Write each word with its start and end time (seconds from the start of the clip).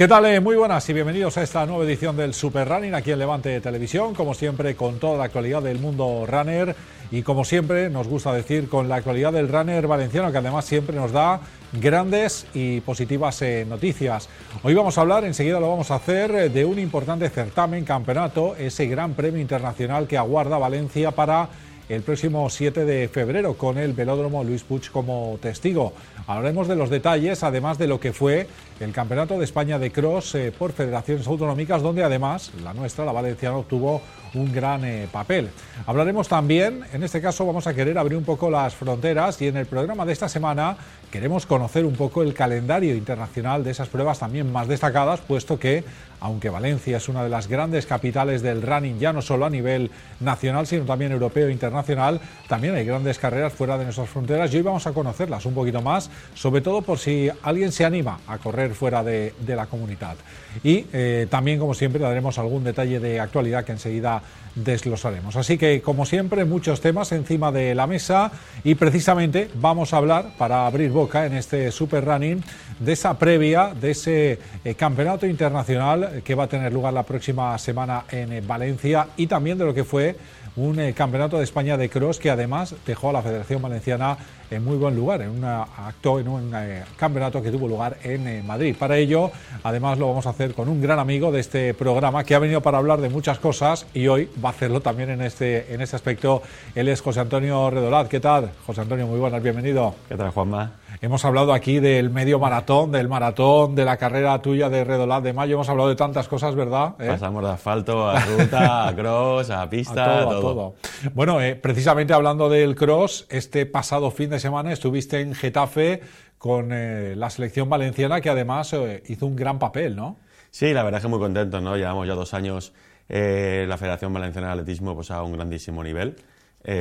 ¿Qué 0.00 0.08
tal? 0.08 0.24
Eh, 0.24 0.40
muy 0.40 0.56
buenas 0.56 0.88
y 0.88 0.94
bienvenidos 0.94 1.36
a 1.36 1.42
esta 1.42 1.66
nueva 1.66 1.84
edición 1.84 2.16
del 2.16 2.32
Super 2.32 2.66
Running 2.66 2.94
aquí 2.94 3.10
en 3.10 3.18
Levante 3.18 3.60
Televisión, 3.60 4.14
como 4.14 4.32
siempre 4.32 4.74
con 4.74 4.98
toda 4.98 5.18
la 5.18 5.24
actualidad 5.24 5.60
del 5.60 5.78
mundo 5.78 6.24
runner 6.26 6.74
y 7.10 7.20
como 7.20 7.44
siempre 7.44 7.90
nos 7.90 8.08
gusta 8.08 8.32
decir 8.32 8.70
con 8.70 8.88
la 8.88 8.94
actualidad 8.94 9.30
del 9.30 9.50
runner 9.50 9.86
valenciano 9.86 10.32
que 10.32 10.38
además 10.38 10.64
siempre 10.64 10.96
nos 10.96 11.12
da 11.12 11.42
grandes 11.74 12.46
y 12.54 12.80
positivas 12.80 13.42
eh, 13.42 13.66
noticias. 13.68 14.30
Hoy 14.62 14.72
vamos 14.72 14.96
a 14.96 15.02
hablar, 15.02 15.24
enseguida 15.24 15.60
lo 15.60 15.68
vamos 15.68 15.90
a 15.90 15.96
hacer, 15.96 16.30
eh, 16.30 16.48
de 16.48 16.64
un 16.64 16.78
importante 16.78 17.28
certamen, 17.28 17.84
campeonato, 17.84 18.56
ese 18.56 18.86
gran 18.86 19.12
premio 19.12 19.42
internacional 19.42 20.06
que 20.06 20.16
aguarda 20.16 20.56
Valencia 20.56 21.10
para 21.10 21.50
el 21.90 22.02
próximo 22.02 22.48
7 22.48 22.84
de 22.84 23.08
febrero 23.08 23.54
con 23.54 23.76
el 23.76 23.92
velódromo 23.92 24.44
Luis 24.44 24.62
Puig 24.62 24.90
como 24.90 25.38
testigo. 25.42 25.92
Hablaremos 26.26 26.68
de 26.68 26.76
los 26.76 26.88
detalles, 26.88 27.42
además 27.42 27.78
de 27.78 27.88
lo 27.88 27.98
que 27.98 28.12
fue 28.12 28.46
el 28.80 28.92
Campeonato 28.92 29.38
de 29.38 29.44
España 29.44 29.78
de 29.78 29.92
Cross 29.92 30.34
eh, 30.34 30.52
por 30.56 30.72
federaciones 30.72 31.26
autonómicas, 31.26 31.82
donde 31.82 32.02
además 32.02 32.50
la 32.64 32.72
nuestra, 32.72 33.04
la 33.04 33.12
valenciana, 33.12 33.56
obtuvo 33.56 34.00
un 34.34 34.52
gran 34.52 34.84
eh, 34.84 35.08
papel. 35.10 35.50
Hablaremos 35.86 36.28
también, 36.28 36.84
en 36.92 37.02
este 37.02 37.20
caso 37.20 37.44
vamos 37.44 37.66
a 37.66 37.74
querer 37.74 37.98
abrir 37.98 38.16
un 38.16 38.24
poco 38.24 38.50
las 38.50 38.74
fronteras 38.74 39.40
y 39.42 39.48
en 39.48 39.56
el 39.56 39.66
programa 39.66 40.06
de 40.06 40.12
esta 40.12 40.28
semana 40.28 40.76
queremos 41.10 41.46
conocer 41.46 41.84
un 41.84 41.94
poco 41.94 42.22
el 42.22 42.32
calendario 42.32 42.94
internacional 42.94 43.64
de 43.64 43.72
esas 43.72 43.88
pruebas 43.88 44.20
también 44.20 44.50
más 44.50 44.68
destacadas, 44.68 45.20
puesto 45.20 45.58
que 45.58 45.84
aunque 46.20 46.50
Valencia 46.50 46.98
es 46.98 47.08
una 47.08 47.24
de 47.24 47.30
las 47.30 47.48
grandes 47.48 47.86
capitales 47.86 48.42
del 48.42 48.62
running, 48.62 48.98
ya 48.98 49.12
no 49.12 49.22
solo 49.22 49.46
a 49.46 49.50
nivel 49.50 49.90
nacional, 50.20 50.66
sino 50.66 50.84
también 50.84 51.12
europeo 51.12 51.48
e 51.48 51.52
internacional, 51.52 52.20
también 52.46 52.74
hay 52.74 52.84
grandes 52.84 53.18
carreras 53.18 53.52
fuera 53.52 53.78
de 53.78 53.84
nuestras 53.84 54.08
fronteras 54.08 54.52
y 54.52 54.58
hoy 54.58 54.62
vamos 54.62 54.86
a 54.86 54.92
conocerlas 54.92 55.46
un 55.46 55.54
poquito 55.54 55.80
más, 55.80 56.10
sobre 56.34 56.60
todo 56.60 56.82
por 56.82 56.98
si 56.98 57.30
alguien 57.42 57.72
se 57.72 57.84
anima 57.84 58.20
a 58.26 58.38
correr 58.38 58.69
fuera 58.74 59.02
de, 59.02 59.32
la 59.46 59.66
comunidad. 59.66 60.16
Y 60.62 60.86
eh, 60.92 61.26
también, 61.30 61.58
como 61.58 61.74
siempre, 61.74 62.00
daremos 62.00 62.38
algún 62.38 62.64
detalle 62.64 63.00
de 63.00 63.20
actualidad 63.20 63.64
que 63.64 63.72
enseguida 63.72 64.22
desglosaremos. 64.54 65.36
Así 65.36 65.58
que, 65.58 65.80
como 65.80 66.06
siempre, 66.06 66.44
muchos 66.44 66.80
temas 66.80 67.12
encima 67.12 67.52
de 67.52 67.74
la 67.74 67.86
mesa 67.86 68.32
y 68.64 68.74
precisamente 68.74 69.48
vamos 69.54 69.92
a 69.92 69.98
hablar, 69.98 70.34
para 70.38 70.66
abrir 70.66 70.90
boca 70.90 71.26
en 71.26 71.34
este 71.34 71.70
Super 71.70 72.04
Running, 72.04 72.42
de 72.78 72.92
esa 72.92 73.18
previa, 73.18 73.74
de 73.74 73.90
ese 73.90 74.38
eh, 74.64 74.74
campeonato 74.74 75.26
internacional 75.26 76.22
que 76.24 76.34
va 76.34 76.44
a 76.44 76.48
tener 76.48 76.72
lugar 76.72 76.94
la 76.94 77.02
próxima 77.02 77.56
semana 77.58 78.04
en 78.10 78.32
eh, 78.32 78.40
Valencia 78.40 79.08
y 79.16 79.26
también 79.26 79.58
de 79.58 79.64
lo 79.64 79.74
que 79.74 79.84
fue 79.84 80.16
un 80.60 80.78
eh, 80.78 80.92
campeonato 80.92 81.38
de 81.38 81.44
España 81.44 81.76
de 81.76 81.88
cross 81.88 82.18
que 82.18 82.30
además 82.30 82.74
dejó 82.86 83.10
a 83.10 83.12
la 83.14 83.22
Federación 83.22 83.62
Valenciana 83.62 84.16
en 84.50 84.64
muy 84.64 84.76
buen 84.76 84.94
lugar, 84.94 85.22
en 85.22 85.30
un 85.30 85.44
acto, 85.44 86.18
en 86.20 86.28
un 86.28 86.52
eh, 86.54 86.82
campeonato 86.96 87.42
que 87.42 87.50
tuvo 87.50 87.68
lugar 87.68 87.98
en 88.02 88.26
eh, 88.26 88.42
Madrid. 88.44 88.76
Para 88.78 88.96
ello, 88.96 89.30
además 89.62 89.98
lo 89.98 90.08
vamos 90.08 90.26
a 90.26 90.30
hacer 90.30 90.54
con 90.54 90.68
un 90.68 90.82
gran 90.82 90.98
amigo 90.98 91.32
de 91.32 91.40
este 91.40 91.72
programa 91.74 92.24
que 92.24 92.34
ha 92.34 92.38
venido 92.38 92.60
para 92.60 92.78
hablar 92.78 93.00
de 93.00 93.08
muchas 93.08 93.38
cosas 93.38 93.86
y 93.94 94.08
hoy 94.08 94.28
va 94.44 94.50
a 94.50 94.52
hacerlo 94.52 94.80
también 94.80 95.10
en 95.10 95.22
este, 95.22 95.72
en 95.72 95.80
este 95.80 95.96
aspecto. 95.96 96.42
Él 96.74 96.88
es 96.88 97.00
José 97.00 97.20
Antonio 97.20 97.70
Redolat. 97.70 98.08
¿Qué 98.08 98.20
tal? 98.20 98.50
José 98.66 98.82
Antonio, 98.82 99.06
muy 99.06 99.18
buenas, 99.18 99.42
bienvenido. 99.42 99.94
¿Qué 100.08 100.16
tal, 100.16 100.30
Juanma? 100.30 100.79
Hemos 101.00 101.24
hablado 101.24 101.52
aquí 101.52 101.80
del 101.80 102.10
medio 102.10 102.38
maratón, 102.38 102.92
del 102.92 103.08
maratón, 103.08 103.74
de 103.74 103.84
la 103.84 103.96
carrera 103.96 104.40
tuya 104.42 104.68
de 104.68 104.84
Redolat 104.84 105.22
de 105.22 105.32
mayo. 105.32 105.54
Hemos 105.54 105.68
hablado 105.68 105.88
de 105.88 105.96
tantas 105.96 106.28
cosas, 106.28 106.54
¿verdad? 106.54 106.94
¿Eh? 106.98 107.06
Pasamos 107.06 107.42
de 107.42 107.50
asfalto 107.50 108.08
a 108.08 108.20
ruta, 108.20 108.88
a 108.88 108.94
cross, 108.94 109.50
a 109.50 109.68
pista, 109.70 110.20
a 110.20 110.24
todo. 110.24 110.40
todo. 110.40 110.74
Bueno, 111.14 111.38
precisamente 111.60 112.12
hablando 112.12 112.48
del 112.48 112.74
cross, 112.74 113.26
este 113.30 113.66
pasado 113.66 114.10
fin 114.10 114.30
de 114.30 114.40
semana 114.40 114.72
estuviste 114.72 115.20
en 115.20 115.34
Getafe 115.34 116.00
con 116.40 116.72
eh, 116.72 117.14
la 117.16 117.28
selección 117.28 117.68
valenciana 117.68 118.22
que 118.22 118.30
además 118.30 118.72
eh, 118.72 119.02
hizo 119.08 119.26
un 119.26 119.36
gran 119.36 119.58
papel, 119.58 119.94
¿no? 119.94 120.16
Sí, 120.50 120.72
la 120.72 120.82
verdad 120.82 120.98
es 120.98 121.02
que 121.02 121.08
muy 121.08 121.18
contento, 121.18 121.60
¿no? 121.60 121.76
Llevamos 121.76 122.08
ya 122.08 122.14
dos 122.14 122.32
años 122.32 122.72
eh, 123.10 123.66
la 123.68 123.76
Federación 123.76 124.10
Valenciana 124.10 124.46
de 124.46 124.52
Atletismo 124.54 124.94
pues, 124.94 125.10
a 125.10 125.22
un 125.22 125.32
grandísimo 125.32 125.84
nivel. 125.84 126.16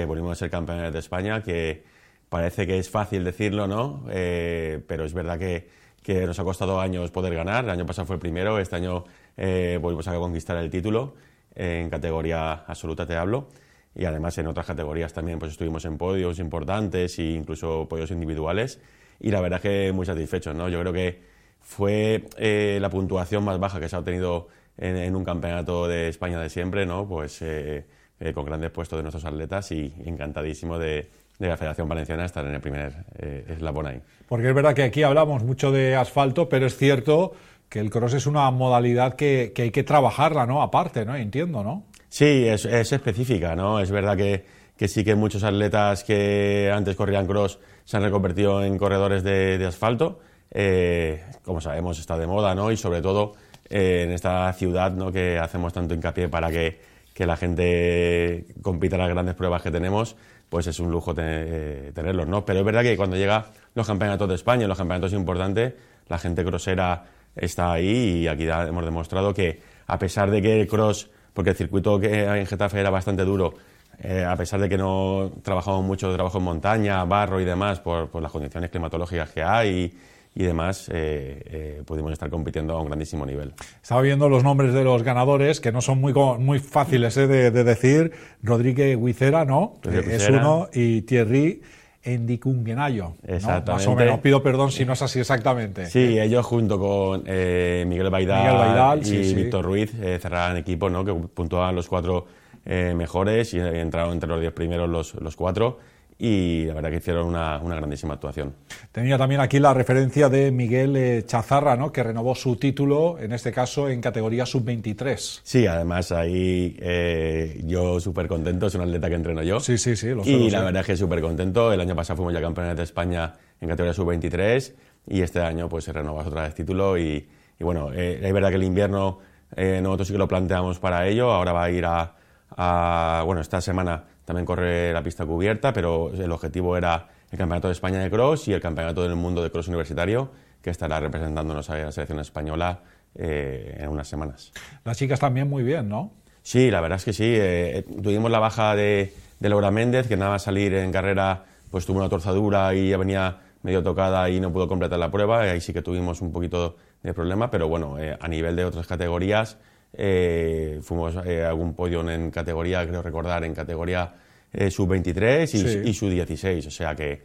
volvimos 0.08 0.32
a 0.32 0.36
ser 0.36 0.50
campeones 0.50 0.94
de 0.94 1.00
España, 1.00 1.44
que 1.44 1.84
parece 2.30 2.66
que 2.68 2.78
es 2.78 2.90
fácil 2.90 3.24
decirlo, 3.24 3.68
¿no? 3.68 4.04
pero 4.06 5.06
es 5.06 5.14
verdad 5.14 5.38
que, 5.38 5.68
que, 6.04 6.26
nos 6.26 6.40
ha 6.40 6.44
costado 6.44 6.80
años 6.80 7.12
poder 7.12 7.34
ganar. 7.34 7.66
El 7.66 7.72
año 7.72 7.86
pasado 7.86 8.06
fue 8.06 8.16
el 8.16 8.20
primero, 8.20 8.60
este 8.60 8.76
año 8.76 9.04
volvimos 9.36 10.08
a 10.08 10.16
conquistar 10.16 10.58
el 10.58 10.70
título 10.70 11.16
en 11.56 11.90
categoría 11.90 12.54
absoluta, 12.68 13.06
te 13.06 13.16
hablo 13.16 13.48
y 13.96 14.06
además 14.06 14.38
en 14.38 14.48
otras 14.48 14.66
categorías 14.66 15.14
también 15.14 15.40
pues 15.40 15.52
estuvimos 15.52 15.84
en 15.86 15.98
podios 15.98 16.40
importantes 16.40 17.18
e 17.20 17.24
incluso 17.24 17.88
podios 17.90 18.12
individuales 18.12 18.80
y 19.20 19.32
la 19.32 19.42
verdad 19.42 19.58
es 19.58 19.64
que 19.64 19.92
muy 19.92 20.06
satisfechos. 20.06 20.56
¿no? 20.56 20.70
Yo 20.70 20.80
creo 20.80 20.94
que 20.94 21.22
fue 21.60 22.26
eh, 22.38 22.78
la 22.82 22.90
puntuación 22.90 23.44
más 23.44 23.60
baja 23.60 23.80
que 23.80 23.90
se 23.90 23.96
ha 23.96 24.00
obtenido 24.00 24.48
en, 24.78 25.14
un 25.16 25.26
campeonato 25.26 25.88
de 25.88 26.08
España 26.08 26.40
de 26.40 26.50
siempre, 26.50 26.86
¿no? 26.86 27.08
pues 27.08 27.42
eh, 27.42 27.86
eh, 28.20 28.34
con 28.34 28.46
grandes 28.46 28.72
puestos 28.72 28.98
de 28.98 29.04
nuestros 29.04 29.26
atletas 29.26 29.72
y 29.74 29.94
encantadísimo 30.06 30.80
de, 30.80 31.10
la 31.48 31.58
Federación 31.58 31.88
Valenciana 31.88 32.26
estar 32.26 32.46
en 32.46 32.54
el 32.54 32.62
primer 32.62 33.06
eslabón 33.48 33.88
ahí. 33.88 34.02
Porque 34.28 34.50
es 34.50 34.54
verdad 34.54 34.74
que 34.74 34.84
aquí 34.84 35.04
hablamos 35.04 35.44
mucho 35.44 35.72
de 35.72 35.96
asfalto, 35.96 36.50
pero 36.50 36.66
es 36.66 36.76
cierto 36.76 37.34
que 37.70 37.80
el 37.80 37.90
cross 37.90 38.14
es 38.14 38.28
una 38.28 38.52
modalidad 38.52 39.16
que, 39.16 39.54
que 39.56 39.64
hay 39.64 39.72
que 39.72 39.84
trabajarla, 39.84 40.46
¿no? 40.46 40.62
Aparte, 40.62 41.06
¿no? 41.06 41.16
Entiendo, 41.16 41.64
¿no? 41.64 41.86
Sí, 42.10 42.48
es, 42.48 42.66
específica, 42.66 43.56
¿no? 43.56 43.80
Es 43.80 43.92
verdad 43.92 44.18
que, 44.18 44.44
sí 44.88 45.04
que 45.04 45.14
muchos 45.16 45.44
atletas 45.44 46.04
que 46.04 46.72
antes 46.74 46.96
corrían 46.96 47.28
cross 47.28 47.60
se 47.86 47.98
han 47.98 48.04
reconvertido 48.04 48.64
en 48.64 48.78
corredores 48.78 49.24
de, 49.24 49.64
asfalto. 49.66 50.20
Eh, 50.52 51.24
como 51.44 51.62
sabemos, 51.62 52.00
está 52.00 52.18
de 52.18 52.26
moda, 52.26 52.56
¿no? 52.56 52.72
Y 52.72 52.78
sobre 52.78 53.02
todo 53.04 53.34
eh, 53.70 54.04
en 54.06 54.12
esta 54.12 54.52
ciudad, 54.54 54.92
¿no? 54.92 55.12
Que 55.12 55.38
hacemos 55.38 55.72
tanto 55.72 55.94
hincapié 55.94 56.28
para 56.28 56.50
que, 56.50 56.82
la 57.26 57.38
gente 57.38 58.46
compita 58.62 58.98
las 58.98 59.10
grandes 59.10 59.36
pruebas 59.36 59.62
que 59.62 59.72
tenemos, 59.72 60.16
pues 60.50 60.68
es 60.68 60.80
un 60.80 60.92
lujo 60.92 61.14
eh, 61.18 61.92
tenerlos, 61.94 62.28
¿no? 62.28 62.46
Pero 62.46 62.60
es 62.60 62.66
verdad 62.66 62.82
que 62.82 62.98
cuando 62.98 63.16
llega 63.16 63.46
los 63.76 63.86
campeonatos 63.86 64.28
de 64.30 64.36
España, 64.36 64.68
los 64.68 64.78
campeonatos 64.78 65.14
importantes, 65.14 65.74
la 66.08 66.18
gente 66.18 66.44
crossera 66.44 67.06
está 67.36 67.74
ahí 67.74 68.24
y 68.24 68.28
aquí 68.28 68.48
hemos 68.48 68.84
demostrado 68.84 69.34
que 69.34 69.62
a 69.88 70.00
pesar 70.00 70.32
de 70.32 70.42
que 70.42 70.62
el 70.62 70.68
cross 70.68 71.10
porque 71.34 71.52
el 71.52 71.56
circuito 71.56 72.00
que 72.00 72.26
en 72.26 72.46
Getafe 72.46 72.80
era 72.80 72.90
bastante 72.90 73.24
duro, 73.24 73.54
eh, 74.00 74.26
a 74.26 74.36
pesar 74.36 74.60
de 74.60 74.70
que 74.70 74.78
no 74.78 75.32
trabajamos 75.44 75.84
mucho 75.84 76.10
de 76.10 76.16
trabajo 76.16 76.38
en 76.38 76.44
montaña, 76.44 77.04
barro 77.06 77.40
y 77.40 77.46
demás, 77.46 77.80
por, 77.80 78.22
las 78.22 78.32
condiciones 78.32 78.70
climatológicas 78.70 79.30
que 79.32 79.44
hay 79.44 79.94
demás, 80.36 80.90
eh, 80.94 81.42
eh, 81.46 81.84
pudimos 81.86 82.12
estar 82.14 82.30
compitiendo 82.30 82.74
a 82.74 82.82
un 82.82 82.88
grandísimo 82.88 83.26
nivel. 83.26 83.54
Estaba 83.82 84.02
viendo 84.02 84.30
los 84.30 84.44
nombres 84.44 84.74
de 84.74 84.84
los 84.84 85.04
ganadores, 85.04 85.60
que 85.60 85.72
no 85.72 85.82
son 85.82 86.00
muy, 86.00 86.14
muy 86.14 86.60
fáciles 86.60 87.16
de, 87.16 87.52
decir. 87.52 88.12
Rodríguez 88.42 88.98
Guicera, 88.98 89.46
¿no? 89.46 89.80
es 89.84 90.30
uno, 90.30 90.70
y 90.74 91.02
Thierry 91.02 91.62
Endicunguenayo. 92.02 93.16
Exactamente. 93.28 93.72
Más 93.72 93.88
o 93.88 93.96
menos, 93.96 94.20
pido 94.20 94.42
perdón 94.42 94.72
si 94.72 94.86
no 94.86 94.94
es 94.94 95.02
así 95.02 95.20
exactamente. 95.20 95.88
Sí, 95.88 96.18
ellos 96.18 96.46
junto 96.46 96.80
con 96.80 97.24
eh, 97.26 97.84
Miguel, 97.86 98.10
Baidal 98.10 99.06
y 99.06 99.34
Víctor 99.34 99.66
Ruiz 99.66 99.94
eh, 100.02 100.18
cerraron 100.22 100.56
equipo, 100.58 100.90
¿no? 100.90 101.04
que 101.04 101.14
puntuaban 101.14 101.76
los 101.76 101.90
cuatro 101.90 102.26
eh, 102.66 102.94
mejores 102.96 103.54
y 103.54 103.60
entraron 103.60 104.14
entre 104.14 104.30
los 104.30 104.40
diez 104.40 104.54
primeros 104.54 104.90
los, 104.90 105.14
los 105.16 105.36
cuatro 105.36 105.80
y 106.22 106.66
la 106.66 106.74
verdad 106.74 106.90
que 106.90 106.98
hicieron 106.98 107.28
una, 107.28 107.58
grandísima 107.60 108.16
actuación. 108.16 108.54
Tenía 108.92 109.18
también 109.18 109.40
aquí 109.40 109.58
la 109.58 109.74
referencia 109.74 110.28
de 110.28 110.52
Miguel 110.52 110.98
eh, 110.98 111.24
Chazarra, 111.26 111.78
¿no? 111.78 111.94
que 111.94 112.04
renovó 112.04 112.36
su 112.36 112.58
título, 112.58 113.18
en 113.18 113.32
este 113.32 113.54
caso 113.54 113.88
en 113.88 114.02
categoría 114.02 114.46
sub-23. 114.46 115.40
Sí, 115.42 115.66
además 115.66 116.12
ahí 116.12 116.76
eh, 116.82 117.62
yo 117.66 118.02
súper 118.02 118.28
contento, 118.28 118.68
es 118.68 118.76
un 118.76 118.82
atleta 118.82 119.08
que 119.08 119.16
entreno 119.16 119.42
yo. 119.44 119.62
Sí, 119.62 119.78
sí, 119.78 119.96
sí, 119.96 120.10
lo 120.10 120.26
sé. 120.26 120.32
Y 120.32 120.50
la 120.50 120.62
verdad 120.62 120.82
es 120.82 120.88
que 120.88 120.98
súper 120.98 121.22
contento. 121.22 121.72
El 121.72 121.80
año 121.80 121.96
pasado 121.96 122.18
fuimos 122.18 122.34
ya 122.34 122.42
campeones 122.42 122.76
de 122.76 122.84
España 122.84 123.36
en 123.62 123.70
categoría 123.70 123.94
sub-23 123.94 124.74
y 125.08 125.22
este 125.22 125.40
año 125.40 125.70
pues 125.70 125.86
se 125.86 125.94
renovó 125.94 126.20
otra 126.20 126.44
vez 126.44 126.54
título 126.54 126.98
y, 126.98 127.26
bueno, 127.62 127.94
eh, 127.94 128.20
es 128.22 128.34
verdad 128.34 128.50
que 128.50 128.56
el 128.56 128.64
invierno 128.64 129.20
nosotros 129.56 130.08
sí 130.08 130.14
que 130.14 130.20
lo 130.20 130.28
planteamos 130.28 130.80
para 130.80 131.08
ello, 131.08 131.32
ahora 131.32 131.54
va 131.54 131.64
a 131.64 131.72
ir 131.72 131.84
a, 131.84 132.16
a 132.56 133.24
bueno, 133.26 133.42
esta 133.42 133.62
semana 133.62 134.04
también 134.30 134.46
corre 134.46 134.94
la 134.94 135.02
pista 135.02 135.26
cubierta, 135.26 135.74
pero 135.74 136.14
el 136.14 136.32
objetivo 136.32 136.78
era 136.78 137.08
el 137.32 137.38
Campeonato 137.40 137.68
de 137.68 137.72
España 137.72 137.98
de 137.98 138.12
Cross 138.12 138.48
y 138.48 138.54
el 138.54 138.62
Campeonato 138.62 139.02
del 139.02 139.16
Mundo 139.16 139.42
de 139.42 139.50
Cross 139.50 139.70
Universitario, 139.70 140.30
que 140.62 140.70
estará 140.70 141.00
representándonos 141.00 141.68
a 141.72 141.76
la 141.76 141.92
selección 141.92 142.20
española 142.20 142.84
eh, 143.16 143.78
en 143.80 143.90
unas 143.90 144.08
semanas. 144.08 144.52
Las 144.86 144.98
chicas 145.00 145.20
también 145.20 145.50
muy 145.50 145.64
bien, 145.64 145.90
¿no? 145.90 146.14
Sí, 146.44 146.70
la 146.70 146.80
verdad 146.80 146.98
es 146.98 147.06
que 147.06 147.14
sí. 147.14 147.26
Eh, 147.26 147.84
tuvimos 148.04 148.30
la 148.30 148.38
baja 148.38 148.76
de, 148.76 149.16
Laura 149.40 149.72
Méndez, 149.72 150.08
que 150.08 150.16
nada 150.16 150.30
más 150.30 150.44
salir 150.44 150.76
en 150.76 150.92
carrera, 150.92 151.46
pues 151.72 151.88
tuvo 151.88 151.98
una 151.98 152.08
torzadura 152.08 152.76
y 152.76 152.90
ya 152.90 152.98
venía 152.98 153.40
medio 153.64 153.82
tocada 153.82 154.30
y 154.30 154.40
no 154.40 154.54
pudo 154.54 154.68
completar 154.68 155.00
la 155.00 155.10
prueba. 155.10 155.44
Y 155.48 155.50
ahí 155.50 155.60
sí 155.60 155.74
que 155.74 155.82
tuvimos 155.82 156.22
un 156.22 156.32
poquito 156.32 156.76
de 157.02 157.16
problema, 157.16 157.50
pero 157.50 157.68
bueno, 157.68 157.98
eh, 157.98 158.16
a 158.22 158.28
nivel 158.28 158.56
de 158.56 158.66
otras 158.66 158.86
categorías, 158.86 159.58
eh, 159.94 160.80
fuimos 160.82 161.16
eh, 161.26 161.44
algún 161.44 161.74
podio 161.74 162.08
en 162.10 162.32
categoría, 162.32 162.88
creo 162.88 163.02
recordar, 163.02 163.44
en 163.44 163.54
categoría 163.54 164.14
sub-23 164.52 165.84
y, 165.86 165.90
y 165.90 165.94
sub-16, 165.94 166.68
o 166.68 166.72
sea 166.72 166.96
que 166.96 167.22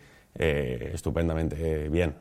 estupendamente 0.93 1.89
bien. 1.89 2.15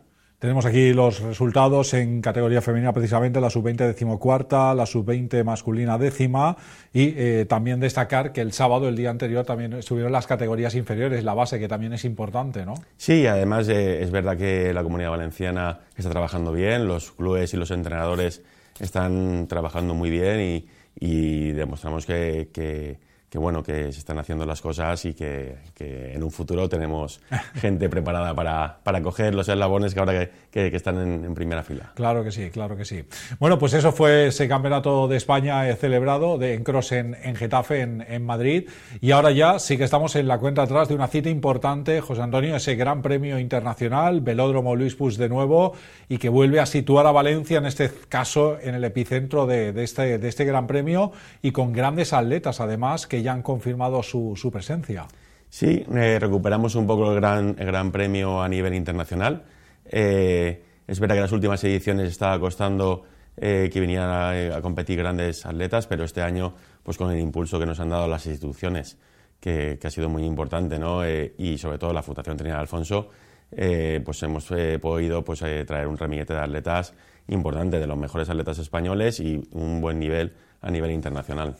Tenemos 0.43 0.65
aquí 0.65 0.91
los 0.91 1.21
resultados 1.21 1.93
en 1.93 2.19
categoría 2.19 2.61
femenina, 2.61 2.91
precisamente 2.91 3.39
la 3.39 3.49
sub-20 3.49 3.77
decimocuarta, 3.87 4.75
la 4.75 4.85
sub-20 4.85 5.41
masculina 5.45 5.97
décima 5.97 6.57
y 6.91 7.13
eh, 7.15 7.45
también 7.47 7.79
destacar 7.79 8.33
que 8.33 8.41
el 8.41 8.51
sábado, 8.51 8.89
el 8.89 8.97
día 8.97 9.09
anterior, 9.09 9.45
también 9.45 9.71
estuvieron 9.71 10.11
las 10.11 10.27
categorías 10.27 10.75
inferiores, 10.75 11.23
la 11.23 11.33
base, 11.33 11.59
que 11.59 11.69
también 11.69 11.93
es 11.93 12.03
importante, 12.03 12.65
¿no? 12.65 12.73
Sí, 12.97 13.25
además 13.25 13.69
eh, 13.69 14.03
es 14.03 14.11
verdad 14.11 14.35
que 14.35 14.73
la 14.73 14.83
comunidad 14.83 15.11
valenciana 15.11 15.79
está 15.95 16.09
trabajando 16.09 16.51
bien, 16.51 16.89
los 16.89 17.13
clubes 17.13 17.53
y 17.53 17.55
los 17.55 17.71
entrenadores 17.71 18.41
están 18.79 19.47
trabajando 19.47 19.93
muy 19.93 20.09
bien 20.09 20.65
y, 20.95 21.51
demostramos 21.53 22.05
que 22.05 22.49
que 22.53 22.99
bueno, 23.39 23.63
que 23.63 23.91
se 23.91 24.00
están 24.00 24.19
haciendo 24.19 24.45
las 24.45 24.62
cosas 24.62 25.03
y 25.06 25.13
que, 25.13 25.56
que 25.74 26.13
en 26.13 26.24
un 26.24 26.31
futuro 26.31 26.69
tenemos 26.69 27.19
gente 27.56 27.89
preparada 27.89 28.33
para, 28.35 28.77
para 28.83 29.01
coger 29.01 29.33
los 29.33 29.50
eslabones 29.50 29.94
que 29.94 30.00
ahora 30.00 30.30
que, 30.51 30.69
que, 30.69 30.75
están 30.75 31.25
en, 31.25 31.33
primera 31.33 31.63
fila. 31.63 31.91
Claro 31.95 32.24
que 32.24 32.31
sí, 32.31 32.50
claro 32.51 32.77
que 32.77 32.85
sí. 32.85 33.03
Bueno, 33.39 33.57
pues 33.57 33.74
eso 33.74 33.91
fue 33.91 34.27
ese 34.27 34.47
campeonato 34.47 35.07
de 35.07 35.18
España 35.18 35.68
eh, 35.68 35.75
celebrado 35.75 36.38
de, 36.38 36.53
en 36.53 36.63
cross 36.63 36.91
en, 36.91 37.18
en 37.24 37.35
Getafe, 37.35 37.81
en, 37.81 38.06
en, 38.07 38.24
Madrid. 38.24 38.69
Y 39.01 39.12
ahora 39.12 39.31
ya 39.31 39.57
sí 39.57 39.77
que 39.77 39.83
estamos 39.83 40.15
en 40.15 40.27
la 40.27 40.38
cuenta 40.38 40.62
atrás 40.62 40.88
de 40.89 40.95
una 40.95 41.07
cita 41.07 41.29
importante, 41.29 42.01
José 42.01 42.21
Antonio, 42.21 42.56
ese 42.56 42.75
gran 42.75 43.01
premio 43.01 43.39
internacional, 43.39 44.21
Velódromo 44.21 44.75
Luis 44.75 44.95
Puig 44.95 45.18
de 45.18 45.29
nuevo, 45.29 45.74
y 46.07 46.19
que 46.19 46.29
vuelve 46.29 46.59
a 46.59 46.68
situar 46.68 47.07
a 47.07 47.12
Valencia, 47.12 47.57
en 47.57 47.65
este 47.65 47.89
caso, 48.09 48.59
en 48.62 48.75
el 48.75 48.83
epicentro 48.83 49.47
de, 49.47 49.74
de 49.74 49.83
este, 49.83 50.19
de 50.19 50.27
este 50.27 50.45
gran 50.45 50.68
premio 50.68 51.12
y 51.41 51.51
con 51.51 51.74
grandes 51.74 52.13
atletas, 52.13 52.59
además, 52.59 53.07
que 53.07 53.22
ya 53.23 53.33
han 53.33 53.41
confirmado 53.41 54.03
su, 54.03 54.33
su 54.35 54.51
presencia. 54.51 55.07
Sí, 55.49 55.85
eh, 55.93 56.17
recuperamos 56.19 56.75
un 56.75 56.87
poco 56.87 57.11
el 57.11 57.15
gran, 57.15 57.55
el 57.59 57.67
gran 57.67 57.91
premio 57.91 58.41
a 58.41 58.49
nivel 58.49 58.73
internacional. 58.73 59.43
Eh, 59.85 60.63
es 60.87 60.99
verdad 60.99 61.15
que 61.15 61.21
las 61.21 61.31
últimas 61.31 61.63
ediciones 61.63 62.09
estaba 62.09 62.39
costando 62.39 63.03
eh, 63.37 63.69
que 63.71 63.79
vinieran 63.79 64.09
a, 64.09 64.57
a, 64.57 64.61
competir 64.61 64.97
grandes 64.97 65.45
atletas, 65.45 65.87
pero 65.87 66.03
este 66.05 66.21
año, 66.21 66.55
pues 66.81 66.97
con 66.97 67.11
el 67.11 67.19
impulso 67.19 67.59
que 67.59 67.65
nos 67.65 67.79
han 67.79 67.89
dado 67.89 68.07
las 68.07 68.25
instituciones, 68.25 68.97
que, 69.39 69.77
que 69.79 69.87
ha 69.87 69.91
sido 69.91 70.09
muy 70.09 70.23
importante, 70.23 70.79
¿no? 70.79 71.01
y 71.07 71.57
sobre 71.57 71.77
todo 71.77 71.93
la 71.93 72.01
Fundación 72.01 72.37
Trinidad 72.37 72.61
Alfonso, 72.61 73.09
pues 73.49 74.23
hemos 74.23 74.51
podido 74.81 75.23
pues, 75.23 75.39
traer 75.39 75.87
un 75.87 75.97
ramillete 75.97 76.33
de 76.33 76.39
atletas 76.39 76.93
importante, 77.27 77.79
de 77.79 77.87
los 77.87 77.97
mejores 77.97 78.29
atletas 78.29 78.57
españoles 78.59 79.19
y 79.19 79.47
un 79.51 79.81
buen 79.81 79.99
nivel 79.99 80.33
a 80.63 80.71
nivel 80.71 80.92
internacional. 80.92 81.56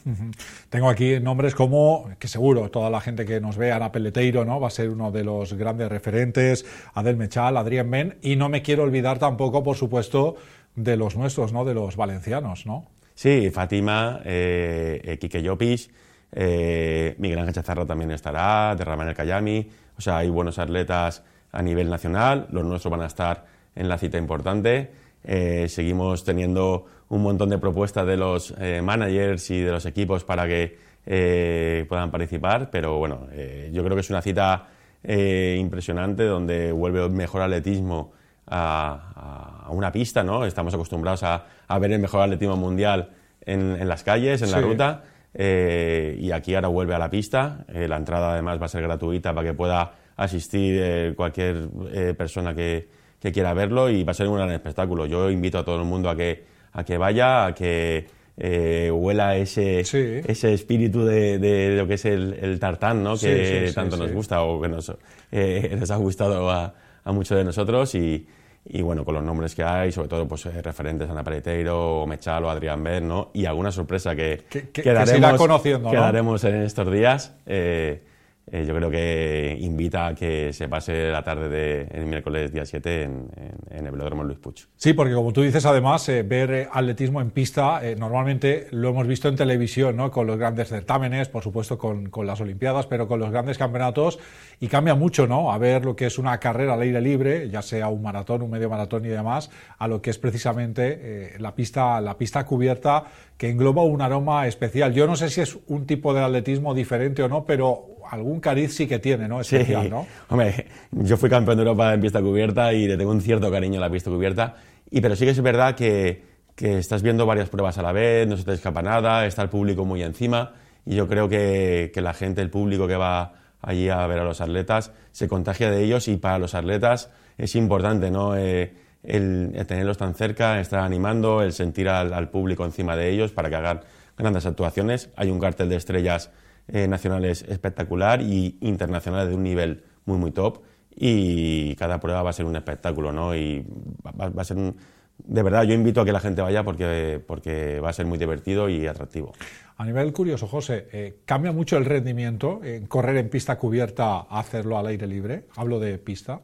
Tengo 0.70 0.90
aquí 0.90 1.20
nombres 1.20 1.54
como, 1.54 2.10
que 2.18 2.30
seguro 2.30 2.72
toda 2.72 2.90
la 2.90 3.02
gente 3.02 3.26
que 3.26 3.42
nos 3.42 3.58
ve, 3.58 3.74
Ana 3.74 3.92
Peleteiro, 3.92 4.46
¿no? 4.46 4.62
va 4.62 4.68
a 4.68 4.72
ser 4.72 4.90
uno 4.90 5.12
de 5.12 5.26
los 5.26 5.54
grandes 5.54 5.90
referentes, 5.90 6.66
Adel 6.94 7.18
Mechal, 7.18 7.58
Adrián 7.58 7.90
Men, 7.90 8.18
y 8.22 8.38
no 8.38 8.48
me 8.48 8.62
quiero 8.62 8.84
olvidar 8.84 9.20
tampoco, 9.20 9.62
por 9.62 9.76
supuesto, 9.76 10.38
de 10.76 10.96
los 10.96 11.18
nuestros, 11.18 11.52
¿no? 11.52 11.66
de 11.66 11.74
los 11.74 11.98
valencianos. 11.98 12.66
¿no? 12.66 12.88
Sí, 13.14 13.52
Fátima, 13.52 14.22
eh, 14.24 15.02
eh 15.04 15.18
Quique 15.20 15.44
Llopis, 15.44 15.92
eh, 16.32 17.16
Miguel 17.20 17.40
Ángel 17.40 17.56
Chazarro 17.56 17.86
también 17.86 18.12
estará, 18.12 18.74
de 18.76 18.86
Ramón 18.86 19.10
El 19.10 19.16
Cayami, 19.16 19.70
o 19.98 20.02
sea, 20.02 20.18
hay 20.18 20.30
buenos 20.30 20.60
atletas 20.60 21.24
a 21.52 21.62
nivel 21.62 21.90
nacional, 21.90 22.48
los 22.52 22.64
nuestros 22.64 22.90
van 22.90 23.02
a 23.02 23.08
estar 23.08 23.46
en 23.76 23.90
la 23.90 23.98
cita 23.98 24.18
importante. 24.18 25.03
Eh, 25.24 25.68
seguimos 25.70 26.24
teniendo 26.24 26.86
un 27.10 27.24
montón 27.24 27.50
de 27.50 27.58
propuestas 27.58 28.06
de 28.06 28.18
los 28.18 28.54
eh, 28.60 28.82
managers 28.82 29.50
y 29.52 29.62
de 29.62 29.72
los 29.72 29.86
equipos 29.86 30.24
para 30.24 30.48
que 30.48 30.78
eh, 31.06 31.86
puedan 31.88 32.12
participar, 32.12 32.70
pero 32.70 32.98
bueno, 32.98 33.28
yo 33.72 33.84
creo 33.84 33.96
que 33.96 34.02
es 34.02 34.10
una 34.10 34.22
cita 34.22 34.68
impresionante 35.06 36.24
donde 36.24 36.72
vuelve 36.72 37.10
mejor 37.10 37.42
atletismo 37.42 38.14
a, 38.48 39.68
una 39.70 39.92
pista, 39.92 40.24
¿no? 40.24 40.46
Estamos 40.46 40.74
acostumbrados 40.74 41.24
a, 41.24 41.46
ver 41.80 41.92
el 41.92 42.00
mejor 42.00 42.22
atletismo 42.22 42.56
mundial 42.56 43.10
en, 43.42 43.86
las 43.88 44.04
calles, 44.04 44.42
en 44.42 44.52
la 44.52 44.62
ruta, 44.62 45.04
y 45.38 46.32
aquí 46.32 46.56
ahora 46.56 46.70
vuelve 46.70 46.96
a 46.96 47.00
la 47.00 47.10
pista. 47.10 47.66
la 47.68 47.98
entrada 47.98 48.32
además 48.32 48.62
va 48.62 48.66
a 48.66 48.70
ser 48.70 48.82
gratuita 48.84 49.34
para 49.34 49.50
que 49.50 49.54
pueda 49.54 49.92
asistir 50.16 51.16
cualquier 51.16 51.68
persona 52.16 52.56
que, 52.56 52.88
que 53.24 53.32
quiera 53.32 53.54
verlo 53.54 53.90
y 53.90 54.04
va 54.04 54.12
a 54.12 54.14
ser 54.14 54.28
un 54.28 54.36
gran 54.36 54.52
espectáculo. 54.52 55.06
Yo 55.06 55.32
invito 55.32 55.58
a 55.58 55.64
todo 55.64 55.78
el 55.78 55.86
mundo 55.86 56.10
a 56.10 56.16
que, 56.18 56.44
a 56.74 56.84
que 56.84 56.98
vaya, 56.98 57.46
a 57.46 57.56
que 57.56 58.06
eh, 58.36 58.92
huela 58.94 59.38
ese, 59.38 59.80
ese 59.80 60.54
espíritu 60.54 61.06
de, 61.06 61.40
de, 61.40 61.78
lo 61.78 61.88
que 61.88 61.94
es 61.94 62.04
el, 62.04 62.34
el 62.34 62.60
tartán, 62.60 63.02
¿no? 63.02 63.16
que 63.18 63.72
tanto 63.74 63.96
nos 63.96 64.12
gusta 64.12 64.44
o 64.44 64.62
que 64.62 64.68
nos, 64.68 64.92
eh, 65.32 65.82
ha 65.90 65.96
gustado 65.96 66.52
a, 66.52 66.74
a 67.02 67.12
muchos 67.14 67.38
de 67.38 67.46
nosotros 67.46 67.96
y, 67.96 68.28
y, 68.66 68.82
bueno, 68.82 69.06
con 69.06 69.16
los 69.16 69.24
nombres 69.24 69.56
que 69.56 69.64
hay, 69.64 69.94
sobre 69.94 70.10
todo 70.10 70.28
pues, 70.28 70.46
eh, 70.48 70.62
referentes 70.62 71.08
a 71.08 71.14
Ana 71.14 71.24
Pareteiro, 71.24 72.02
o 72.02 72.06
Mechal 72.06 72.44
o 72.44 72.50
Adrián 72.50 72.84
Ben, 72.84 73.08
¿no? 73.08 73.32
y 73.34 73.46
alguna 73.46 73.72
sorpresa 73.72 74.14
que, 74.18 74.44
que, 74.50 74.70
que, 74.70 74.92
daremos, 74.92 75.36
conociendo, 75.36 75.90
que 75.90 75.96
daremos 75.96 76.44
en 76.44 76.56
estos 76.64 76.92
días. 76.92 77.34
Eh, 77.46 78.04
eh, 78.52 78.66
yo 78.68 78.76
creo 78.76 78.92
que 78.92 79.58
invita 79.62 80.08
a 80.08 80.16
que 80.16 80.52
se 80.52 80.68
pase 80.68 81.10
la 81.10 81.24
tarde 81.24 81.48
de 81.48 81.88
el 81.98 82.06
miércoles 82.06 82.52
día 82.52 82.66
7 82.66 83.04
en, 83.04 83.28
en, 83.72 83.86
el 83.86 83.92
velódromo 83.92 84.24
Luis 84.26 84.38
Puig. 84.38 84.68
Sí, 84.76 84.92
porque 84.94 85.14
como 85.14 85.32
tú 85.32 85.42
dices, 85.42 85.66
además, 85.66 86.08
eh, 86.10 86.24
ver 86.24 86.52
eh, 86.52 86.68
atletismo 86.72 87.22
en 87.22 87.32
pista, 87.32 87.82
normalmente 87.98 88.68
lo 88.72 88.90
hemos 88.90 89.08
visto 89.08 89.30
en 89.30 89.38
televisión, 89.38 89.96
¿no? 89.96 90.12
con 90.12 90.28
los 90.28 90.38
grandes 90.38 90.68
certámenes, 90.68 91.30
por 91.30 91.42
supuesto 91.42 91.78
con, 91.78 92.10
con, 92.10 92.28
las 92.28 92.42
Olimpiadas, 92.42 92.86
pero 92.86 93.08
con 93.08 93.20
los 93.22 93.32
grandes 93.32 93.58
campeonatos, 93.58 94.20
y 94.60 94.68
cambia 94.68 94.96
mucho, 94.96 95.26
¿no? 95.26 95.52
A 95.52 95.58
ver 95.58 95.86
lo 95.86 95.96
que 95.96 96.06
es 96.06 96.20
una 96.20 96.38
carrera 96.40 96.74
al 96.74 96.82
aire 96.82 97.00
libre, 97.02 97.50
ya 97.50 97.62
sea 97.62 97.88
un 97.88 98.02
maratón, 98.02 98.42
un 98.42 98.52
medio 98.52 98.70
maratón 98.70 99.06
y 99.06 99.10
demás, 99.10 99.52
a 99.78 99.88
lo 99.88 100.02
que 100.02 100.10
es 100.10 100.18
precisamente 100.18 101.36
la, 101.40 101.56
pista, 101.56 102.00
la 102.02 102.18
pista 102.18 102.46
cubierta 102.46 103.06
que 103.38 103.50
engloba 103.50 103.84
un 103.84 104.02
aroma 104.02 104.48
especial. 104.48 104.94
Yo 104.94 105.08
no 105.08 105.16
sé 105.16 105.30
si 105.30 105.42
es 105.42 105.58
un 105.68 105.86
tipo 105.86 106.14
de 106.14 106.22
atletismo 106.22 106.74
diferente 106.74 107.24
o 107.24 107.30
no, 107.30 107.46
pero 107.46 107.93
algún 108.10 108.40
cariz 108.40 108.76
sí 108.76 108.88
que 108.88 109.00
tiene, 109.00 109.28
¿no? 109.28 109.42
Especial, 109.42 109.90
¿no? 109.90 110.08
Hombre, 110.30 110.68
yo 110.92 111.18
fui 111.18 111.30
campeón 111.30 111.58
de 111.58 111.64
Europa 111.64 111.94
en 111.94 112.02
pista 112.02 112.22
cubierta 112.22 112.74
y 112.74 112.88
le 112.88 112.98
tengo 112.98 113.12
un 113.12 113.22
cierto 113.22 113.52
cariño 113.52 113.80
a 113.80 113.82
la 113.82 113.90
pista 113.90 114.10
cubierta. 114.10 114.56
Y, 114.90 115.02
pero 115.02 115.16
sí 115.16 115.26
que 115.26 115.32
es 115.32 115.42
verdad 115.42 115.76
que, 115.76 116.24
que 116.56 116.78
estás 116.78 117.02
viendo 117.02 117.26
varias 117.26 117.50
pruebas 117.50 117.78
a 117.78 117.82
la 117.82 117.92
vez, 117.92 118.28
no 118.28 118.38
se 118.38 118.44
te 118.44 118.54
escapa 118.54 118.82
nada, 118.82 119.26
está 119.26 119.42
el 119.42 119.50
público 119.50 119.86
muy 119.86 120.04
encima. 120.04 120.54
Y 120.86 120.96
yo 120.96 121.08
creo 121.08 121.30
que, 121.30 121.92
que 121.94 122.02
la 122.02 122.14
gente, 122.14 122.42
el 122.42 122.50
público 122.50 122.88
que 122.88 122.96
va 122.96 123.34
allí 123.62 123.90
a 123.90 124.06
ver 124.08 124.20
a 124.20 124.24
los 124.24 124.42
atletas, 124.42 124.92
se 125.12 125.28
contagia 125.28 125.72
de 125.72 125.84
ellos 125.84 126.08
y 126.08 126.18
para 126.18 126.38
los 126.38 126.54
atletas 126.54 127.10
es 127.38 127.56
importante, 127.56 128.12
¿no? 128.12 128.36
Eh, 128.36 128.74
el, 129.04 129.54
tenerlos 129.68 129.98
tan 129.98 130.16
cerca, 130.16 130.60
estar 130.60 130.80
animando, 130.80 131.42
el 131.42 131.54
sentir 131.54 131.90
al, 131.90 132.14
al, 132.14 132.30
público 132.30 132.66
encima 132.66 132.96
de 132.96 133.10
ellos 133.10 133.32
para 133.32 133.50
que 133.50 133.56
hagan 133.56 133.82
grandes 134.18 134.46
actuaciones. 134.46 135.10
Hay 135.16 135.30
un 135.30 135.40
cartel 135.40 135.70
de 135.70 135.76
estrellas 135.76 136.32
eh, 136.68 136.88
nacionales 136.88 137.44
espectacular 137.48 138.22
y 138.22 138.58
internacionales 138.62 139.30
de 139.30 139.36
un 139.36 139.44
nivel 139.44 139.84
muy, 140.06 140.18
muy 140.18 140.32
top. 140.32 140.62
Y 140.96 141.76
cada 141.76 142.00
prueba 142.00 142.22
va 142.22 142.30
a 142.30 142.34
ser 142.34 142.46
un 142.46 142.56
espectáculo, 142.56 143.12
¿no? 143.12 143.36
Y 143.36 143.66
va, 144.06 144.30
va 144.30 144.42
a 144.42 144.46
ser 144.46 144.58
un, 144.58 144.76
de 145.18 145.44
verdad, 145.44 145.64
yo 145.64 145.74
invito 145.74 146.02
a 146.02 146.06
que 146.06 146.12
la 146.12 146.20
gente 146.20 146.42
vaya 146.42 146.64
porque, 146.64 147.22
porque 147.26 147.80
va 147.80 147.90
a 147.90 147.94
ser 147.94 148.06
muy 148.06 148.18
divertido 148.18 148.70
y 148.70 148.88
atractivo. 148.88 149.34
A 149.78 149.86
nivel 149.86 150.12
curioso, 150.12 150.48
José, 150.48 150.88
eh, 150.92 151.20
¿cambia 151.26 151.52
mucho 151.52 151.78
el 151.78 151.86
rendimiento 151.86 152.62
en 152.64 152.86
correr 152.88 153.18
en 153.18 153.30
pista 153.30 153.58
cubierta 153.58 154.18
a 154.18 154.40
hacerlo 154.40 154.78
al 154.78 154.88
aire 154.88 155.08
libre? 155.08 155.46
Hablo 155.56 155.80
de 155.80 155.98
pista. 155.98 156.42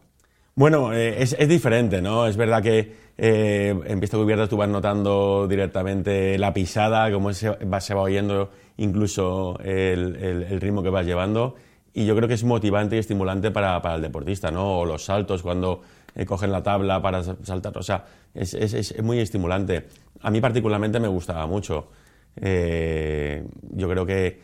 Bueno, 0.56 0.94
eh, 0.94 1.22
es, 1.22 1.36
es, 1.38 1.48
diferente, 1.48 2.02
¿no? 2.02 2.28
Es 2.28 2.38
verdad 2.38 2.62
que 2.62 3.09
eh, 3.22 3.78
en 3.86 4.00
pista 4.00 4.16
cubierta 4.16 4.48
tú 4.48 4.56
vas 4.56 4.70
notando 4.70 5.46
directamente 5.46 6.38
la 6.38 6.54
pisada, 6.54 7.12
cómo 7.12 7.34
se 7.34 7.50
va, 7.50 7.82
se 7.82 7.94
va 7.94 8.02
oyendo 8.02 8.50
incluso 8.78 9.60
el, 9.62 10.62
ritmo 10.62 10.82
que 10.82 10.90
vas 10.90 11.06
llevando. 11.06 11.56
Y 11.94 12.06
yo 12.06 12.16
creo 12.16 12.30
que 12.30 12.36
es 12.36 12.46
motivante 12.46 12.96
y 12.96 13.00
estimulante 13.00 13.52
para, 13.52 13.82
el 13.96 14.02
deportista, 14.02 14.52
¿no? 14.52 14.80
O 14.80 14.86
los 14.86 15.04
saltos 15.04 15.42
cuando 15.42 15.82
eh, 16.16 16.26
cogen 16.26 16.50
la 16.54 16.64
tabla 16.64 17.02
para 17.02 17.22
saltar. 17.44 17.78
O 17.78 17.84
sea, 17.84 18.06
es, 18.34 19.04
muy 19.04 19.20
estimulante. 19.20 19.88
A 20.22 20.32
mí 20.32 20.40
particularmente 20.40 20.98
me 21.02 21.10
gustaba 21.10 21.46
mucho. 21.46 21.90
Eh, 22.38 23.44
yo 23.72 23.90
creo 23.90 24.06
que, 24.06 24.40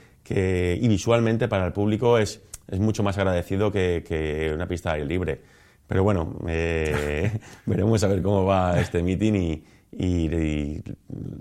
y 0.81 0.87
visualmente 0.89 1.47
para 1.47 1.65
el 1.65 1.71
público 1.71 2.17
es, 2.17 2.41
mucho 2.77 3.03
más 3.03 3.17
agradecido 3.17 3.71
que, 3.71 4.51
una 4.53 4.67
pista 4.67 4.97
libre. 4.97 5.54
Pero 5.87 6.03
bueno, 6.03 6.35
eh, 6.47 7.39
veremos 7.65 8.03
a 8.03 8.07
ver 8.07 8.21
cómo 8.21 8.45
va 8.45 8.79
este 8.79 9.03
meeting 9.03 9.33
y, 9.33 9.63
y, 9.91 10.05
y, 10.35 10.83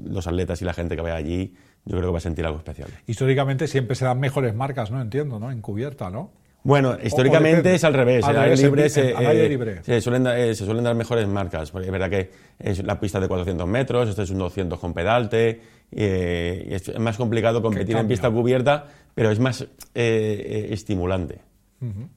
los 0.04 0.26
atletas 0.26 0.60
y 0.62 0.64
la 0.64 0.74
gente 0.74 0.96
que 0.96 1.02
vaya 1.02 1.16
allí, 1.16 1.54
yo 1.84 1.96
creo 1.96 2.08
que 2.08 2.12
va 2.12 2.18
a 2.18 2.20
sentir 2.20 2.44
algo 2.44 2.58
especial. 2.58 2.90
Históricamente 3.06 3.66
siempre 3.66 3.96
se 3.96 4.04
dan 4.04 4.20
mejores 4.20 4.54
marcas, 4.54 4.90
¿no? 4.90 5.00
Entiendo, 5.00 5.38
¿no? 5.38 5.50
En 5.50 5.60
cubierta, 5.60 6.10
¿no? 6.10 6.30
Bueno, 6.64 6.96
históricamente 7.02 7.74
es 7.74 7.84
al 7.84 7.92
revés. 7.92 8.24
Al, 8.24 8.38
aire 8.38 8.56
libre, 8.56 8.88
se, 8.88 9.10
eh, 9.10 9.48
libre. 9.50 9.84
Se, 9.84 10.00
suelen 10.00 10.24
dar, 10.24 10.38
eh, 10.38 10.54
se, 10.54 10.64
suelen 10.64 10.82
dar, 10.82 10.94
mejores 10.94 11.28
marcas. 11.28 11.70
Es 11.74 11.90
verdad 11.90 12.08
que 12.08 12.30
es 12.58 12.82
la 12.82 12.98
pista 12.98 13.20
de 13.20 13.28
400 13.28 13.68
metros, 13.68 14.08
este 14.08 14.22
es 14.22 14.30
un 14.30 14.38
200 14.38 14.78
con 14.80 14.94
pedalte. 14.94 15.60
Eh, 15.92 16.68
es 16.70 16.98
más 16.98 17.18
complicado 17.18 17.60
competir 17.60 17.96
en 17.98 18.08
pista 18.08 18.30
cubierta, 18.30 18.86
pero 19.14 19.30
es 19.30 19.38
más 19.38 19.66
eh, 19.94 20.68
estimulante. 20.70 21.42
Uh 21.82 21.86
-huh. 21.86 22.08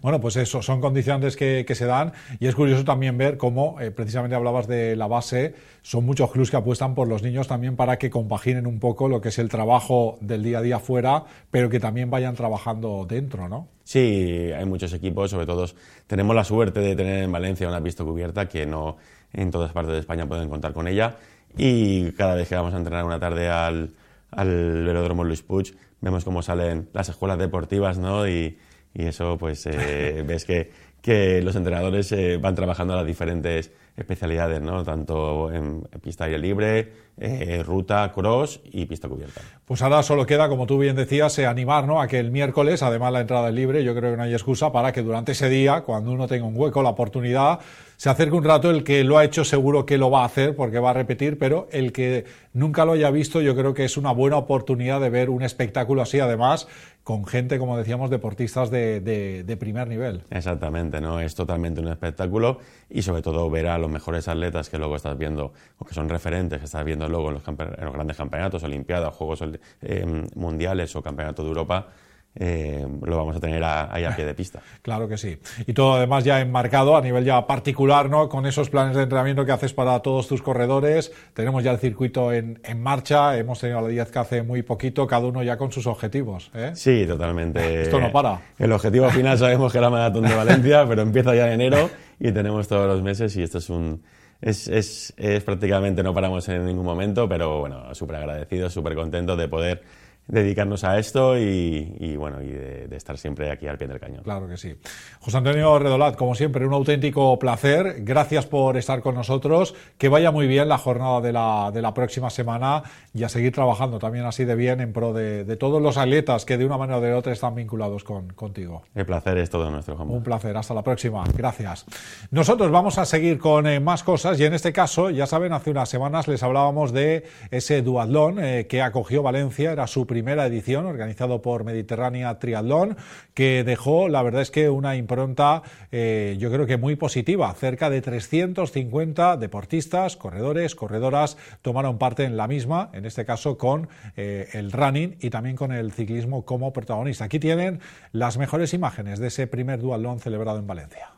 Bueno, 0.00 0.20
pues 0.20 0.36
eso, 0.36 0.62
son 0.62 0.80
condiciones 0.80 1.36
que, 1.36 1.66
se 1.72 1.86
dan 1.86 2.12
y 2.38 2.46
es 2.46 2.54
curioso 2.54 2.84
también 2.84 3.16
ver 3.16 3.36
cómo, 3.38 3.80
eh, 3.80 3.90
precisamente 3.90 4.36
hablabas 4.36 4.66
de 4.66 4.96
la 4.96 5.06
base, 5.06 5.54
son 5.80 6.04
muchos 6.04 6.30
clubes 6.30 6.50
que 6.50 6.56
apuestan 6.56 6.94
por 6.94 7.08
los 7.08 7.22
niños 7.22 7.48
también 7.48 7.76
para 7.76 7.98
que 7.98 8.10
compaginen 8.10 8.66
un 8.66 8.78
poco 8.78 9.08
lo 9.08 9.20
que 9.20 9.30
es 9.30 9.38
el 9.38 9.48
trabajo 9.48 10.18
del 10.20 10.42
día 10.42 10.58
a 10.58 10.62
día 10.62 10.78
fuera, 10.78 11.24
pero 11.50 11.70
que 11.70 11.80
también 11.80 12.10
vayan 12.10 12.34
trabajando 12.34 13.06
dentro, 13.08 13.48
¿no? 13.48 13.68
Sí, 13.84 14.50
hay 14.54 14.64
muchos 14.66 14.92
equipos, 14.92 15.30
sobre 15.30 15.46
todo 15.46 15.66
tenemos 16.06 16.36
la 16.36 16.44
suerte 16.44 16.80
de 16.80 16.94
tener 16.94 17.24
en 17.24 17.32
Valencia 17.32 17.66
una 17.68 17.82
pista 17.82 18.04
cubierta 18.04 18.48
que 18.48 18.66
no 18.66 18.96
en 19.32 19.50
todas 19.50 19.72
partes 19.72 19.94
de 19.94 20.00
España 20.00 20.26
pueden 20.26 20.48
contar 20.48 20.72
con 20.72 20.86
ella 20.86 21.16
y 21.56 22.12
cada 22.12 22.34
vez 22.34 22.48
que 22.48 22.54
vamos 22.54 22.74
a 22.74 22.76
entrenar 22.76 23.04
una 23.04 23.18
tarde 23.18 23.48
al, 23.48 23.94
al 24.30 24.84
velódromo 24.84 25.24
Luis 25.24 25.42
Puig 25.42 25.74
vemos 26.00 26.24
cómo 26.24 26.42
salen 26.42 26.88
las 26.92 27.08
escuelas 27.08 27.38
deportivas, 27.38 27.96
¿no? 27.96 28.28
Y, 28.28 28.58
y 28.94 29.06
eso 29.06 29.36
pues 29.38 29.66
eh, 29.66 30.22
ves 30.26 30.44
que, 30.44 30.70
que, 31.00 31.42
los 31.42 31.56
entrenadores 31.56 32.12
eh, 32.12 32.36
van 32.36 32.54
trabajando 32.54 32.94
las 32.94 33.06
diferentes 33.06 33.72
especialidades, 33.96 34.62
¿no? 34.62 34.84
tanto 34.84 35.52
en 35.52 35.82
pista 36.02 36.24
aire 36.24 36.38
libre, 36.38 36.92
eh, 37.18 37.62
ruta, 37.62 38.10
cross 38.14 38.60
y 38.64 38.86
pista 38.86 39.08
cubierta. 39.08 39.42
Pues 39.66 39.82
ahora 39.82 40.02
solo 40.02 40.24
queda, 40.24 40.48
como 40.48 40.66
tú 40.66 40.78
bien 40.78 40.96
decías, 40.96 41.38
animar 41.40 41.86
¿no? 41.86 42.00
a 42.00 42.08
que 42.08 42.18
el 42.18 42.30
miércoles, 42.30 42.82
además 42.82 43.12
la 43.12 43.20
entrada 43.20 43.48
es 43.50 43.54
libre, 43.54 43.84
yo 43.84 43.94
creo 43.94 44.12
que 44.12 44.16
no 44.16 44.22
hay 44.22 44.32
excusa 44.32 44.72
para 44.72 44.92
que 44.92 45.02
durante 45.02 45.32
ese 45.32 45.50
día, 45.50 45.82
cuando 45.82 46.10
uno 46.10 46.26
tenga 46.26 46.46
un 46.46 46.56
hueco, 46.56 46.82
la 46.82 46.88
oportunidad, 46.88 47.60
se 47.96 48.08
acerque 48.08 48.34
un 48.34 48.44
rato, 48.44 48.70
el 48.70 48.82
que 48.82 49.04
lo 49.04 49.18
ha 49.18 49.24
hecho 49.24 49.44
seguro 49.44 49.84
que 49.84 49.98
lo 49.98 50.10
va 50.10 50.22
a 50.22 50.24
hacer 50.24 50.56
porque 50.56 50.78
va 50.78 50.90
a 50.90 50.94
repetir, 50.94 51.38
pero 51.38 51.68
el 51.70 51.92
que 51.92 52.24
nunca 52.54 52.84
lo 52.84 52.92
haya 52.92 53.10
visto, 53.10 53.42
yo 53.42 53.54
creo 53.54 53.74
que 53.74 53.84
es 53.84 53.96
una 53.96 54.10
buena 54.10 54.38
oportunidad 54.38 55.00
de 55.00 55.10
ver 55.10 55.28
un 55.28 55.42
espectáculo 55.42 56.02
así, 56.02 56.18
además, 56.18 56.66
con 57.04 57.26
gente, 57.26 57.58
como 57.58 57.76
decíamos, 57.76 58.10
deportistas 58.10 58.70
de, 58.70 59.00
de, 59.00 59.56
primer 59.56 59.88
nivel. 59.88 60.22
Exactamente, 60.30 61.00
¿no? 61.00 61.20
Es 61.20 61.34
totalmente 61.34 61.80
un 61.80 61.88
espectáculo 61.88 62.58
y 62.88 63.02
sobre 63.02 63.22
todo 63.22 63.50
ver 63.50 63.66
a 63.66 63.78
los 63.78 63.90
mejores 63.90 64.28
atletas 64.28 64.70
que 64.70 64.78
luego 64.78 64.96
estás 64.96 65.18
viendo, 65.18 65.52
o 65.78 65.84
que 65.84 65.94
son 65.94 66.08
referentes, 66.08 66.60
que 66.60 66.66
estás 66.66 66.84
viendo 66.84 67.08
luego 67.08 67.28
en 67.28 67.34
los, 67.34 67.44
grandes 67.92 68.16
campeonatos, 68.16 68.62
Olimpiadas, 68.62 69.14
Juegos 69.14 69.42
eh, 69.82 70.26
Mundiales 70.34 70.94
o 70.94 71.02
Campeonato 71.02 71.42
de 71.42 71.48
Europa, 71.48 71.88
eh, 72.34 72.86
lo 73.02 73.16
vamos 73.16 73.36
a 73.36 73.40
tener 73.40 73.62
ahí 73.62 74.04
a 74.04 74.16
pie 74.16 74.24
de 74.24 74.34
pista. 74.34 74.60
Claro 74.82 75.06
que 75.06 75.16
sí. 75.16 75.38
Y 75.66 75.74
todo 75.74 75.94
además 75.94 76.24
ya 76.24 76.40
enmarcado 76.40 76.96
a 76.96 77.00
nivel 77.00 77.24
ya 77.24 77.46
particular, 77.46 78.10
¿no? 78.10 78.28
Con 78.28 78.46
esos 78.46 78.68
planes 78.68 78.96
de 78.96 79.04
entrenamiento 79.04 79.44
que 79.44 79.52
haces 79.52 79.72
para 79.72 80.00
todos 80.00 80.26
tus 80.26 80.42
corredores. 80.42 81.12
Tenemos 81.34 81.62
ya 81.62 81.70
el 81.70 81.78
circuito 81.78 82.32
en, 82.32 82.58
marcha, 82.78 83.38
hemos 83.38 83.60
tenido 83.60 83.80
la 83.80 83.88
10 83.88 84.10
que 84.10 84.18
hace 84.18 84.42
muy 84.42 84.62
poquito, 84.62 85.06
cada 85.06 85.26
uno 85.26 85.42
ya 85.42 85.56
con 85.56 85.70
sus 85.70 85.86
objetivos. 85.86 86.50
¿eh? 86.54 86.72
Sí, 86.74 87.06
totalmente. 87.06 87.82
Esto 87.82 88.00
no 88.00 88.10
para. 88.10 88.40
El 88.58 88.72
objetivo 88.72 89.08
final 89.10 89.38
sabemos 89.38 89.70
que 89.70 89.78
era 89.78 89.88
maratón 89.88 90.24
de 90.24 90.34
Valencia, 90.34 90.84
pero 90.88 91.02
empieza 91.02 91.34
ya 91.34 91.46
en 91.46 91.60
enero 91.60 91.90
y 92.18 92.32
tenemos 92.32 92.66
todos 92.66 92.88
los 92.88 93.02
meses 93.02 93.36
y 93.36 93.42
esto 93.42 93.58
es 93.58 93.70
un... 93.70 94.02
Es, 94.40 94.66
es, 94.66 95.14
es 95.16 95.44
prácticamente, 95.44 96.02
no 96.02 96.12
paramos 96.12 96.48
en 96.48 96.66
ningún 96.66 96.84
momento, 96.84 97.28
pero 97.28 97.60
bueno, 97.60 97.94
súper 97.94 98.16
agradecido, 98.16 98.68
súper 98.68 98.96
contento 98.96 99.36
de 99.36 99.46
poder 99.46 99.82
dedicarnos 100.26 100.84
a 100.84 100.98
esto 100.98 101.38
y, 101.38 102.16
bueno, 102.16 102.42
y 102.42 102.48
de, 102.48 102.96
estar 102.96 103.18
siempre 103.18 103.50
aquí 103.50 103.66
al 103.66 103.78
pie 103.78 103.88
del 103.88 104.00
cañón. 104.00 104.22
Claro 104.22 104.48
que 104.48 104.56
sí. 104.56 104.74
José 105.20 105.38
Antonio 105.38 105.78
Redolat, 105.78 106.16
como 106.16 106.34
siempre, 106.34 106.66
un 106.66 106.72
auténtico 106.72 107.38
placer. 107.38 107.96
Gracias 107.98 108.46
por 108.46 108.76
estar 108.76 109.00
con 109.00 109.14
nosotros. 109.14 109.74
Que 109.98 110.08
vaya 110.08 110.30
muy 110.30 110.46
bien 110.46 110.68
la 110.68 110.78
jornada 110.78 111.20
de 111.20 111.32
la, 111.32 111.70
de 111.72 111.82
la 111.82 111.92
próxima 111.94 112.30
semana 112.30 112.82
y 113.14 113.24
a 113.24 113.28
seguir 113.28 113.52
trabajando 113.52 113.98
también 113.98 114.24
así 114.24 114.44
de 114.44 114.54
bien 114.54 114.80
en 114.80 114.92
pro 114.92 115.12
de, 115.12 115.56
todos 115.56 115.82
los 115.82 115.96
atletas 115.96 116.44
que 116.44 116.56
de 116.56 116.64
una 116.64 116.78
manera 116.78 116.98
o 116.98 117.00
de 117.00 117.12
otra 117.12 117.32
están 117.32 117.54
vinculados 117.54 118.04
con, 118.04 118.32
contigo. 118.32 118.82
El 118.94 119.06
placer 119.06 119.36
es 119.38 119.50
todo 119.50 119.70
nuestro, 119.70 119.96
Un 119.96 120.22
placer. 120.22 120.56
Hasta 120.56 120.74
la 120.74 120.82
próxima. 120.82 121.24
Gracias. 121.36 121.84
Nosotros 122.30 122.70
vamos 122.70 122.98
a 122.98 123.04
seguir 123.04 123.38
con 123.38 123.66
eh, 123.66 123.80
más 123.80 124.02
cosas 124.02 124.38
y 124.40 124.44
en 124.44 124.54
este 124.54 124.72
caso, 124.72 125.10
ya 125.10 125.26
saben, 125.26 125.52
hace 125.52 125.70
unas 125.70 125.88
semanas 125.88 126.28
les 126.28 126.42
hablábamos 126.42 126.92
de 126.92 127.24
ese 127.50 127.82
duatlón 127.82 128.42
eh, 128.42 128.66
que 128.68 128.82
acogió 128.82 129.22
Valencia. 129.22 129.72
Era 129.72 129.86
su 129.86 130.06
primera 130.12 130.44
edición, 130.44 130.84
organizado 130.84 131.40
por 131.40 131.64
Mediterránea 131.64 132.38
Triatlón, 132.38 132.98
que 133.32 133.64
dejó, 133.64 134.10
la 134.10 134.22
verdad 134.22 134.42
es 134.42 134.50
que 134.50 134.68
una 134.68 134.94
impronta, 134.94 135.62
eh, 135.90 136.36
yo 136.38 136.52
creo 136.52 136.66
que 136.66 136.76
muy 136.76 136.96
positiva. 136.96 137.50
Cerca 137.54 137.88
de 137.88 138.02
350 138.02 139.38
deportistas, 139.38 140.18
corredores, 140.18 140.74
corredoras 140.74 141.38
tomaron 141.62 141.96
parte 141.96 142.24
en 142.24 142.36
la 142.36 142.46
misma, 142.46 142.90
en 142.92 143.06
este 143.06 143.24
caso 143.24 143.56
con 143.56 143.88
eh, 144.18 144.50
el 144.52 144.70
running 144.70 145.16
y 145.18 145.30
también 145.30 145.56
con 145.56 145.72
el 145.72 145.92
ciclismo 145.92 146.44
como 146.44 146.74
protagonista. 146.74 147.24
Aquí 147.24 147.38
tienen 147.38 147.80
las 148.12 148.36
mejores 148.36 148.74
imágenes 148.74 149.18
de 149.18 149.28
ese 149.28 149.46
primer 149.46 149.80
duatlón 149.80 150.20
celebrado 150.20 150.58
en 150.58 150.66
Valencia. 150.66 151.12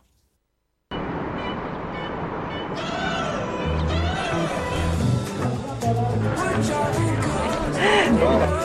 A 8.26 8.60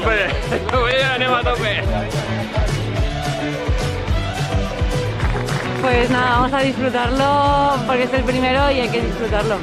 tope, 0.00 0.26
a 1.24 1.42
tope. 1.42 1.82
Pues 5.80 6.10
nada, 6.10 6.30
vamos 6.36 6.52
a 6.52 6.60
disfrutarlo 6.60 7.86
porque 7.86 8.02
es 8.02 8.12
el 8.12 8.24
primero 8.24 8.70
y 8.70 8.80
hay 8.80 8.88
que 8.88 9.00
disfrutarlo. 9.00 9.56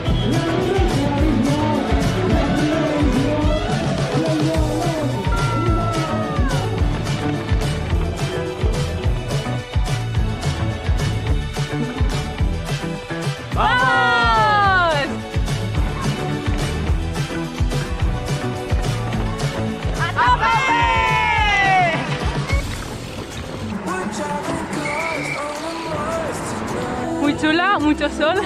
Mucho 27.94 28.10
sol, 28.10 28.42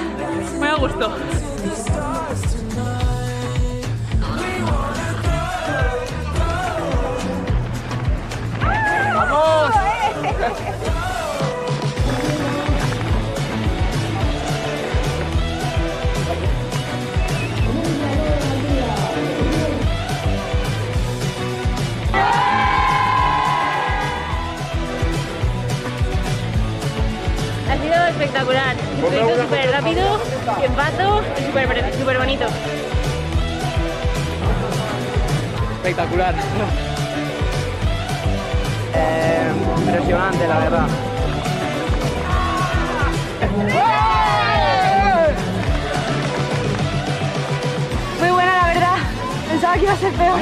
me 0.60 0.76
gusto. 0.76 1.10
¡Vamos! 9.16 9.74
espectacular. 28.10 28.87
Súper 29.00 29.72
rápido, 29.72 30.20
bien 30.58 30.74
paso 30.74 31.22
y 31.40 31.46
súper 31.46 31.94
super 31.98 32.18
bonito. 32.18 32.46
Espectacular. 35.76 36.36
Eh, 39.00 39.52
impresionante, 39.78 40.48
la 40.48 40.58
verdad. 40.58 40.88
Muy 48.20 48.30
buena, 48.32 48.58
la 48.58 48.68
verdad. 48.74 48.96
Pensaba 49.50 49.74
que 49.76 49.84
iba 49.84 49.94
a 49.94 49.98
ser 49.98 50.14
peor. 50.14 50.40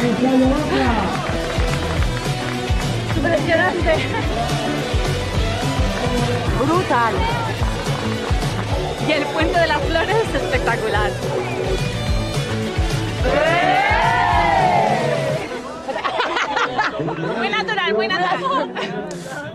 Impresionante. 3.17 3.95
Brutal 6.65 7.44
y 9.07 9.12
el 9.12 9.24
puente 9.25 9.59
de 9.59 9.67
las 9.67 9.81
flores 9.81 10.15
es 10.15 10.41
espectacular. 10.41 11.12
Muy 17.38 17.50
natural, 17.50 17.93
muy 17.93 18.07
natural. 18.07 18.74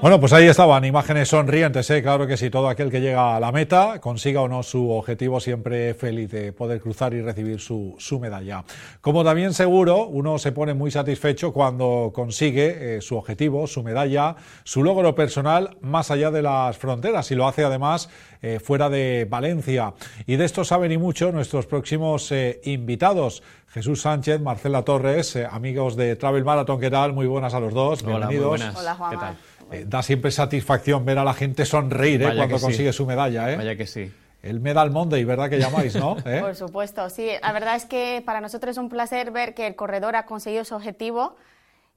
Bueno, 0.01 0.19
pues 0.19 0.33
ahí 0.33 0.47
estaban 0.47 0.83
imágenes 0.87 1.29
sonrientes, 1.29 1.91
¿eh? 1.91 2.03
claro 2.03 2.27
que 2.27 2.39
sí, 2.39 2.49
todo 2.49 2.71
aquel 2.71 2.91
que 2.91 3.03
llega 3.03 3.37
a 3.37 3.41
la 3.41 3.53
meta, 3.53 4.01
consiga 4.01 4.41
o 4.41 4.49
no 4.49 4.63
su 4.63 4.91
objetivo, 4.91 5.41
siempre 5.41 5.93
feliz 5.93 6.31
de 6.31 6.55
poder 6.55 6.81
cruzar 6.81 7.13
y 7.13 7.21
recibir 7.21 7.61
su, 7.61 7.97
su 7.99 8.19
medalla. 8.19 8.65
Como 9.03 9.25
también 9.25 9.53
seguro, 9.53 10.07
uno 10.07 10.39
se 10.39 10.53
pone 10.53 10.73
muy 10.73 10.91
satisfecho 10.91 11.53
cuando 11.53 12.13
consigue 12.15 12.97
eh, 12.97 13.01
su 13.03 13.15
objetivo, 13.19 13.67
su 13.67 13.83
medalla, 13.83 14.37
su 14.65 14.83
logro 14.83 15.15
personal 15.15 15.77
más 15.83 16.11
allá 16.11 16.31
de 16.31 16.41
las 16.41 16.79
fronteras 16.79 17.31
y 17.31 17.35
lo 17.35 17.47
hace 17.47 17.65
además 17.65 18.09
eh, 18.43 18.61
fuera 18.61 18.89
de 18.89 19.27
Valencia. 19.29 19.95
Y 20.27 20.37
de 20.37 20.45
esto 20.45 20.65
saben 20.65 20.93
y 20.93 20.99
mucho 20.99 21.33
nuestros 21.33 21.67
próximos 21.67 22.31
eh, 22.33 22.61
invitados. 22.65 23.43
Jesús 23.69 24.03
Sánchez, 24.03 24.41
Marcela 24.41 24.83
Torres, 24.83 25.37
eh, 25.37 25.47
amigos 25.49 25.97
de 25.97 26.17
Travel 26.17 26.45
Marathon, 26.45 26.81
¿qué 26.81 26.91
tal? 26.91 27.13
Muy 27.13 27.27
buenas 27.27 27.55
a 27.55 27.61
los 27.61 27.73
dos, 27.73 28.03
Hola, 28.03 28.27
muy 28.27 28.37
bienvenidos. 28.37 28.49
buenas. 28.49 28.77
Hola, 28.77 28.95
Juanma. 28.95 29.11
¿Qué 29.11 29.27
tal? 29.27 29.37
Eh, 29.73 29.85
da 29.87 30.03
siempre 30.03 30.31
satisfacción 30.33 31.05
ver 31.05 31.19
a 31.19 31.25
la 31.25 31.35
gente 31.35 31.65
sonreír 31.65 32.23
¿eh? 32.23 32.25
Cuando 32.35 32.49
que 32.49 32.59
sí. 32.59 32.65
consigue 32.65 32.93
su 32.93 33.07
medalla. 33.07 33.53
¿eh? 33.53 33.57
Vaya 33.57 33.77
que 33.77 33.87
sí. 33.87 34.13
El 34.43 34.59
Medal 34.59 34.91
Monday, 34.91 35.23
¿verdad 35.25 35.49
que 35.51 35.59
llamáis, 35.59 35.95
no? 35.95 36.17
¿Eh? 36.25 36.41
Por 36.41 36.57
supuesto, 36.57 37.09
sí. 37.11 37.29
La 37.43 37.53
verdad 37.53 37.77
es 37.77 37.85
que 37.85 38.23
para 38.25 38.41
nosotros 38.41 38.73
es 38.73 38.79
un 38.79 38.89
placer 38.89 39.31
ver 39.31 39.55
que 39.55 39.67
el 39.67 39.77
corredor 39.77 40.17
ha 40.17 40.25
conseguido 40.25 40.65
su 40.65 40.75
objetivo 40.75 41.37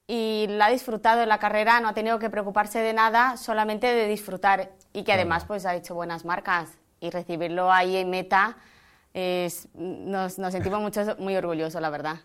y 0.07 0.45
lo 0.50 0.63
ha 0.63 0.69
disfrutado 0.69 1.22
en 1.24 1.29
la 1.29 1.39
carrera, 1.39 1.79
no 1.79 1.88
ha 1.89 1.93
tenido 1.93 2.19
que 2.19 2.29
preocuparse 2.29 2.79
de 2.79 2.93
nada, 2.93 3.38
solamente 3.38 3.88
de 3.88 4.07
disfrutar 4.07 4.72
y 4.91 5.03
que 5.03 5.13
además 5.13 5.45
pues 5.45 5.65
ha 5.65 5.75
hecho 5.75 5.95
buenas 5.95 6.25
marcas 6.25 6.69
y 7.00 7.10
recibirlo 7.10 7.72
ahí 7.72 7.95
en 7.98 8.10
meta 8.10 8.57
es- 9.13 9.67
nos, 9.75 10.39
nos 10.39 10.51
sentimos 10.51 10.81
mucho, 10.81 11.01
muy 11.19 11.36
orgullosos, 11.36 11.81
la 11.81 11.89
verdad. 11.89 12.17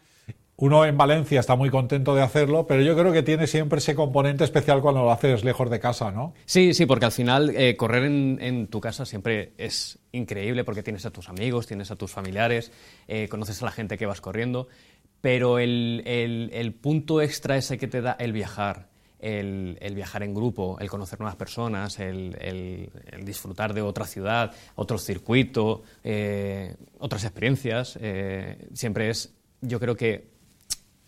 Uno 0.61 0.85
en 0.85 0.97
Valencia 0.97 1.38
está 1.38 1.54
muy 1.54 1.70
contento 1.70 2.16
de 2.16 2.23
hacerlo, 2.23 2.66
pero 2.66 2.82
yo 2.82 2.97
creo 2.99 3.12
que 3.12 3.23
tiene 3.23 3.47
siempre 3.47 3.78
ese 3.78 3.94
componente 3.94 4.42
especial 4.42 4.80
cuando 4.80 5.02
lo 5.04 5.12
haces 5.12 5.44
lejos 5.44 5.70
de 5.70 5.78
casa, 5.78 6.11
¿no? 6.11 6.35
Sí, 6.47 6.75
sí, 6.75 6.85
porque 6.85 7.04
al 7.04 7.12
final 7.12 7.50
eh, 7.54 7.76
correr 7.76 8.02
en, 8.04 8.38
en 8.40 8.66
tu 8.66 8.80
casa 8.80 9.06
siempre 9.06 9.52
es 9.56 10.00
increíble 10.11 10.64
porque 10.64 10.82
tienes 10.82 11.06
a 11.06 11.11
tus 11.12 11.28
amigos, 11.28 11.68
tienes 11.68 11.92
a 11.92 11.97
tus 11.97 12.11
familiares, 12.11 12.73
eh, 13.06 13.28
conoces 13.28 13.62
a 13.62 13.66
la 13.66 13.70
gente 13.70 13.97
que 13.99 14.06
vas 14.06 14.20
corriendo, 14.20 14.66
pero 15.20 15.58
el, 15.58 16.02
el- 16.06 16.50
el 16.52 16.72
punto 16.75 17.20
extra 17.20 17.56
ese 17.56 17.76
que 17.78 17.88
te 17.88 18.00
da 18.00 18.16
el 18.18 18.32
viajar, 18.32 18.88
el, 19.18 19.76
el 19.80 19.94
viajar 19.96 20.22
en 20.22 20.32
grupo, 20.32 20.76
el 20.80 20.88
conocer 20.88 21.18
nuevas 21.18 21.34
personas, 21.37 21.98
el, 21.98 22.37
el- 22.40 22.90
el 23.10 23.25
disfrutar 23.25 23.75
de 23.75 23.82
otra 23.82 24.06
ciudad, 24.06 24.52
otro 24.76 24.96
circuito, 24.98 25.82
eh, 26.04 26.76
otras 27.00 27.25
experiencias, 27.25 27.98
eh, 28.00 28.68
siempre 28.75 29.10
es, 29.10 29.34
yo 29.60 29.80
creo 29.80 29.96
que 29.96 30.28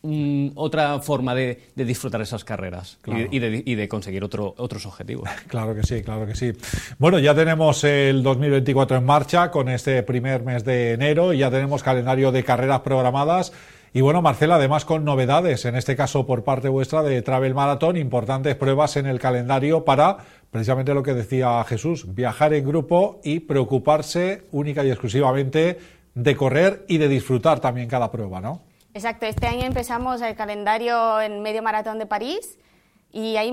mm, 0.02 0.48
otra 0.56 0.98
forma 1.00 1.34
de, 1.34 1.68
de 1.76 1.84
disfrutar 1.84 2.20
esas 2.22 2.42
carreras 2.42 2.98
y- 3.06 3.36
y, 3.36 3.38
de, 3.38 3.62
y 3.64 3.74
de 3.76 3.86
conseguir 3.88 4.24
otro, 4.24 4.54
otros 4.58 4.86
objetivos. 4.86 5.28
Claro 5.46 5.74
que 5.74 5.82
sí, 5.84 6.02
claro 6.02 6.26
que 6.26 6.34
sí. 6.34 6.52
Bueno, 6.98 7.18
ya 7.20 7.34
tenemos 7.34 7.84
el 7.84 8.22
2024 8.22 8.96
en 8.96 9.04
marcha 9.04 9.50
con 9.50 9.68
este 9.68 10.02
primer 10.02 10.42
mes 10.42 10.64
de 10.64 10.92
enero 10.94 11.32
y 11.32 11.38
ya 11.38 11.50
tenemos 11.50 11.82
calendario 11.82 12.32
de 12.32 12.42
carreras 12.42 12.80
programadas. 12.80 13.52
Y 13.92 14.02
bueno, 14.02 14.22
Marcela, 14.22 14.54
además 14.54 14.84
con 14.84 15.04
novedades, 15.04 15.64
en 15.64 15.74
este 15.74 15.96
caso 15.96 16.24
por 16.24 16.44
parte 16.44 16.68
vuestra 16.68 17.02
de 17.02 17.22
Travel 17.22 17.56
Marathon, 17.56 17.96
importantes 17.96 18.54
pruebas 18.54 18.96
en 18.96 19.06
el 19.06 19.18
calendario 19.18 19.84
para 19.84 20.18
precisamente 20.52 20.94
lo 20.94 21.02
que 21.02 21.12
decía 21.12 21.64
Jesús, 21.64 22.14
viajar 22.14 22.54
en 22.54 22.64
grupo 22.64 23.20
y 23.24 23.40
preocuparse 23.40 24.44
única 24.52 24.84
y 24.84 24.90
exclusivamente 24.90 25.78
de 26.14 26.36
correr 26.36 26.84
y 26.86 26.98
de 26.98 27.08
disfrutar 27.08 27.58
también 27.58 27.88
cada 27.88 28.12
prueba, 28.12 28.40
¿no? 28.40 28.62
Exacto, 28.94 29.26
este 29.26 29.48
año 29.48 29.64
empezamos 29.64 30.22
el 30.22 30.36
calendario 30.36 31.20
en 31.20 31.42
Medio 31.42 31.62
Maratón 31.62 31.98
de 31.98 32.06
París 32.06 32.58
y 33.12 33.36
hay 33.36 33.52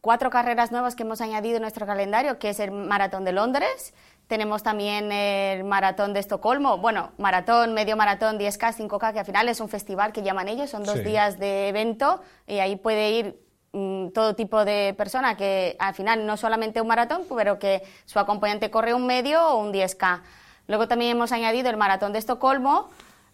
cuatro 0.00 0.30
carreras 0.30 0.70
nuevas 0.72 0.94
que 0.94 1.02
hemos 1.02 1.20
añadido 1.20 1.56
en 1.56 1.62
nuestro 1.62 1.86
calendario, 1.86 2.38
que 2.38 2.50
es 2.50 2.60
el 2.60 2.70
Maratón 2.70 3.24
de 3.24 3.32
Londres, 3.32 3.94
tenemos 4.28 4.62
también 4.62 5.12
el 5.12 5.62
Maratón 5.64 6.12
de 6.12 6.20
Estocolmo, 6.20 6.78
bueno, 6.78 7.12
maratón, 7.18 7.74
medio 7.74 7.96
maratón, 7.96 8.38
10K, 8.38 8.72
5K, 8.74 9.12
que 9.12 9.18
al 9.20 9.24
final 9.26 9.48
es 9.48 9.60
un 9.60 9.68
festival 9.68 10.12
que 10.12 10.22
llaman 10.22 10.48
ellos, 10.48 10.70
son 10.70 10.82
dos 10.82 10.96
Sí. 10.96 11.02
días 11.04 11.38
de 11.38 11.68
evento 11.68 12.20
y 12.46 12.58
ahí 12.58 12.74
puede 12.76 13.10
ir 13.10 13.40
mm, 13.72 14.08
todo 14.08 14.34
tipo 14.34 14.64
de 14.64 14.94
persona 14.96 15.36
que 15.36 15.76
al 15.78 15.94
final 15.94 16.26
no 16.26 16.36
solamente 16.36 16.80
un 16.80 16.88
maratón, 16.88 17.22
pero 17.36 17.58
que 17.58 17.82
su 18.04 18.18
acompañante 18.18 18.70
corre 18.70 18.94
un 18.94 19.06
medio 19.06 19.46
o 19.48 19.58
un 19.60 19.72
10K. 19.72 20.22
Luego 20.66 20.88
también 20.88 21.12
hemos 21.12 21.30
añadido 21.30 21.70
el 21.70 21.76
maratón 21.76 22.12
de 22.12 22.18
Estocolmo 22.18 22.88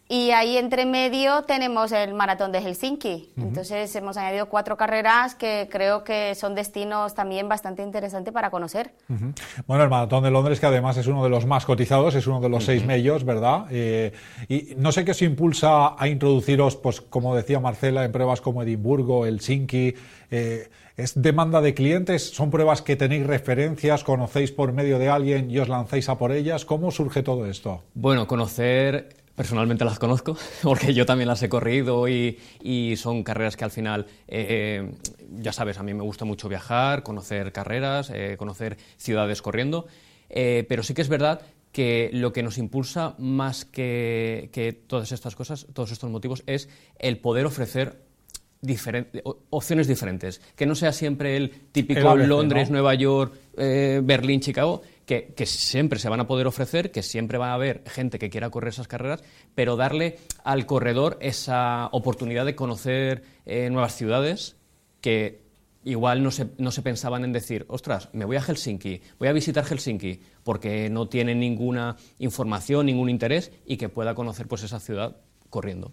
y 0.08 0.30
ahí 0.32 0.58
entre 0.58 0.84
medio 0.84 1.42
tenemos 1.42 1.90
el 1.92 2.12
maratón 2.12 2.52
de 2.52 2.60
Helsinki. 2.60 3.30
Entonces 3.36 3.94
hemos 3.96 4.16
añadido 4.16 4.46
cuatro 4.46 4.76
carreras 4.76 5.34
que 5.34 5.68
creo 5.70 6.04
que 6.04 6.34
son 6.34 6.54
destinos 6.54 7.14
también 7.14 7.48
bastante 7.48 7.82
interesantes 7.82 8.32
para 8.34 8.50
conocer. 8.50 8.92
Bueno, 9.66 9.84
el 9.84 9.90
Maratón 9.90 10.24
de 10.24 10.30
Londres, 10.30 10.60
que 10.60 10.66
además 10.66 10.96
es 10.98 11.06
uno 11.06 11.24
de 11.24 11.30
los 11.30 11.46
más 11.46 11.64
cotizados, 11.64 12.14
es 12.14 12.26
uno 12.26 12.40
de 12.40 12.48
los 12.48 12.64
seis 12.64 12.84
medios, 12.84 13.24
¿verdad? 13.24 13.66
Eh, 13.70 14.12
y 14.48 14.74
no 14.76 14.92
sé 14.92 15.04
qué 15.04 15.12
os 15.12 15.22
impulsa 15.22 15.94
a 15.98 16.08
introduciros, 16.08 16.76
pues 16.76 17.00
como 17.00 17.34
decía 17.34 17.60
Marcela, 17.60 18.04
en 18.04 18.12
pruebas 18.12 18.40
como 18.40 18.62
Edimburgo, 18.62 19.24
Helsinki. 19.24 19.94
eh, 20.30 20.68
¿Es 20.94 21.20
demanda 21.20 21.62
de 21.62 21.72
clientes? 21.72 22.30
¿Son 22.34 22.50
pruebas 22.50 22.82
que 22.82 22.96
tenéis 22.96 23.26
referencias, 23.26 24.04
conocéis 24.04 24.52
por 24.52 24.74
medio 24.74 24.98
de 24.98 25.08
alguien 25.08 25.50
y 25.50 25.58
os 25.58 25.68
lanzáis 25.68 26.10
a 26.10 26.18
por 26.18 26.32
ellas? 26.32 26.66
¿Cómo 26.66 26.90
surge 26.90 27.22
todo 27.22 27.46
esto? 27.46 27.82
Bueno, 27.94 28.26
conocer, 28.26 29.08
personalmente 29.42 29.85
las 29.85 29.98
conozco, 29.98 30.37
porque 30.62 30.94
yo 30.94 31.05
también 31.05 31.26
las 31.26 31.42
he 31.42 31.48
corrido 31.48 32.07
y, 32.07 32.38
y 32.62 32.94
son 32.94 33.24
carreras 33.24 33.57
que 33.57 33.64
al 33.64 33.72
final, 33.72 34.07
eh, 34.28 34.46
eh, 34.48 34.92
ya 35.33 35.52
sabes, 35.52 35.78
a 35.78 35.83
mí 35.83 35.92
me 35.94 36.05
gusta 36.05 36.24
mucho 36.24 36.48
viajar, 36.48 37.02
conocer 37.02 37.50
carreras, 37.50 38.12
eh, 38.14 38.37
conocer 38.38 38.76
ciudades 38.98 39.42
corriendo, 39.42 39.87
eh, 40.31 40.64
pero 40.68 40.85
sí 40.85 40.94
que 40.94 41.02
es 41.02 41.09
verdad 41.09 41.40
que 41.72 42.09
lo 42.12 42.33
que 42.33 42.44
nos 42.44 42.57
impulsa 42.57 43.16
más 43.18 43.64
que, 43.64 44.48
que 44.52 44.72
todas 44.74 45.11
estas 45.11 45.35
cosas, 45.35 45.66
todos 45.72 45.90
estos 45.90 46.09
motivos, 46.09 46.44
es 46.46 46.68
el 47.00 47.18
poder 47.18 47.44
ofrecer 47.46 47.98
opciones 49.50 49.88
diferentes, 49.88 50.40
que 50.55 50.66
no 50.66 50.76
sea 50.76 50.92
siempre 50.92 51.37
el 51.37 51.50
típico 51.72 52.00
El 52.00 52.07
ABC, 52.07 52.28
Londres, 52.28 52.70
¿no? 52.70 52.74
Nueva 52.74 52.94
York, 52.94 53.35
eh, 53.57 54.00
Berlín, 54.05 54.40
Chicago, 54.40 54.83
que, 55.06 55.46
siempre 55.46 55.98
se 55.98 56.08
van 56.08 56.20
a 56.20 56.26
poder 56.26 56.46
ofrecer, 56.46 56.90
que 56.90 57.02
siempre 57.02 57.38
va 57.38 57.50
a 57.50 57.54
haber 57.54 57.82
gente 57.86 58.18
que 58.18 58.30
quiera 58.30 58.50
correr 58.50 58.70
esas 58.70 58.88
carreras, 58.88 59.22
pero 59.54 59.76
darle 59.76 60.18
al 60.44 60.66
corredor 60.66 61.18
esa 61.20 61.88
oportunidad 61.92 62.46
de 62.46 62.54
conocer 62.54 63.22
eh, 63.44 63.68
nuevas 63.70 63.94
ciudades 63.94 64.56
que 65.00 65.42
igual 65.84 66.22
no 66.22 66.30
se, 66.30 66.50
no 66.58 66.70
se 66.70 66.82
pensaban 66.82 67.24
en 67.24 67.32
decir, 67.32 67.64
ostras, 67.68 68.08
me 68.12 68.24
voy 68.24 68.36
a 68.36 68.40
Helsinki, 68.40 69.00
voy 69.18 69.28
a 69.28 69.32
visitar 69.32 69.64
Helsinki, 69.64 70.20
porque 70.44 70.88
no 70.88 71.08
tienen 71.08 71.40
ninguna 71.40 71.96
información, 72.18 72.86
ningún 72.86 73.10
interés 73.10 73.50
y 73.66 73.76
que 73.76 73.88
pueda 73.88 74.14
conocer 74.14 74.46
pues 74.46 74.62
esa 74.62 74.78
ciudad 74.78 75.16
corriendo. 75.52 75.92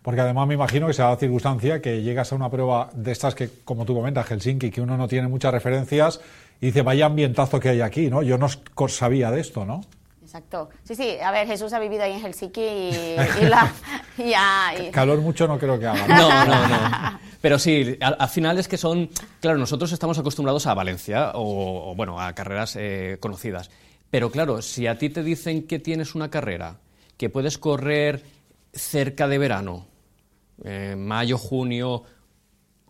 Porque 0.00 0.20
además 0.20 0.46
me 0.46 0.54
imagino 0.54 0.86
que 0.86 0.92
se 0.94 1.02
da 1.02 1.10
la 1.10 1.16
circunstancia 1.16 1.82
que 1.82 2.02
llegas 2.02 2.30
a 2.32 2.36
una 2.36 2.48
prueba 2.48 2.88
de 2.94 3.10
estas 3.10 3.34
que, 3.34 3.50
como 3.64 3.84
tú 3.84 3.94
comentas, 3.94 4.24
Helsinki, 4.26 4.70
que 4.70 4.80
uno 4.80 4.96
no 4.96 5.08
tiene 5.08 5.26
muchas 5.26 5.52
referencias 5.52 6.20
y 6.60 6.66
dice, 6.66 6.82
vaya 6.82 7.06
ambientazo 7.06 7.58
que 7.58 7.70
hay 7.70 7.80
aquí, 7.80 8.08
¿no? 8.08 8.22
Yo 8.22 8.38
no 8.38 8.46
sabía 8.88 9.32
de 9.32 9.40
esto, 9.40 9.66
¿no? 9.66 9.80
Exacto. 10.22 10.68
Sí, 10.84 10.94
sí, 10.94 11.16
a 11.22 11.32
ver, 11.32 11.46
Jesús 11.48 11.72
ha 11.72 11.80
vivido 11.80 12.04
ahí 12.04 12.12
en 12.12 12.20
Helsinki 12.20 12.60
y, 12.60 13.16
y 13.42 13.44
la- 13.48 13.72
y 14.18 14.30
ya- 14.30 14.74
y- 14.88 14.90
Calor 14.92 15.20
mucho 15.20 15.48
no 15.48 15.58
creo 15.58 15.78
que 15.80 15.86
haga. 15.86 16.06
¿no? 16.06 16.16
No, 16.16 16.44
no, 16.46 16.68
no. 16.68 17.20
Pero 17.40 17.58
sí, 17.58 17.96
al, 18.00 18.16
al 18.20 18.28
final 18.28 18.56
es 18.58 18.68
que 18.68 18.76
son. 18.76 19.10
Claro, 19.40 19.58
nosotros 19.58 19.90
estamos 19.92 20.16
acostumbrados 20.18 20.66
a 20.68 20.74
Valencia 20.74 21.32
o, 21.34 21.90
o, 21.90 21.94
bueno, 21.96 22.20
a 22.20 22.32
carreras 22.34 22.76
eh, 22.78 23.18
conocidas. 23.20 23.68
Pero 24.10 24.30
claro, 24.30 24.62
si 24.62 24.86
a 24.86 24.96
ti 24.98 25.10
te 25.10 25.22
dicen 25.24 25.66
que 25.66 25.78
tienes 25.80 26.14
una 26.14 26.30
carrera 26.30 26.76
que 27.16 27.28
puedes 27.30 27.56
correr 27.58 28.22
cerca 28.76 29.26
de 29.28 29.38
verano, 29.38 29.86
eh, 30.64 30.94
mayo, 30.96 31.38
junio 31.38 32.04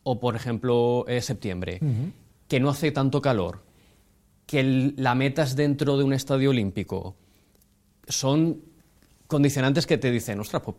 o, 0.03 0.21
por 0.21 0.37
ejemplo, 0.37 1.05
eh, 1.09 1.21
septiembre, 1.23 1.81
que 2.49 2.61
no 2.61 2.69
hace 2.71 2.93
tanto 2.93 3.21
calor, 3.21 3.63
que 4.47 4.61
el- 4.61 4.95
la 4.97 5.15
meta 5.15 5.43
es 5.43 5.57
dentro 5.57 5.97
de 5.97 6.05
un 6.05 6.13
estadio 6.13 6.51
olímpico, 6.51 7.17
son 8.09 8.61
condicionantes 9.27 9.87
que 9.87 9.99
te 9.99 10.13
dicen, 10.13 10.39
ostras, 10.39 10.63
pues, 10.63 10.77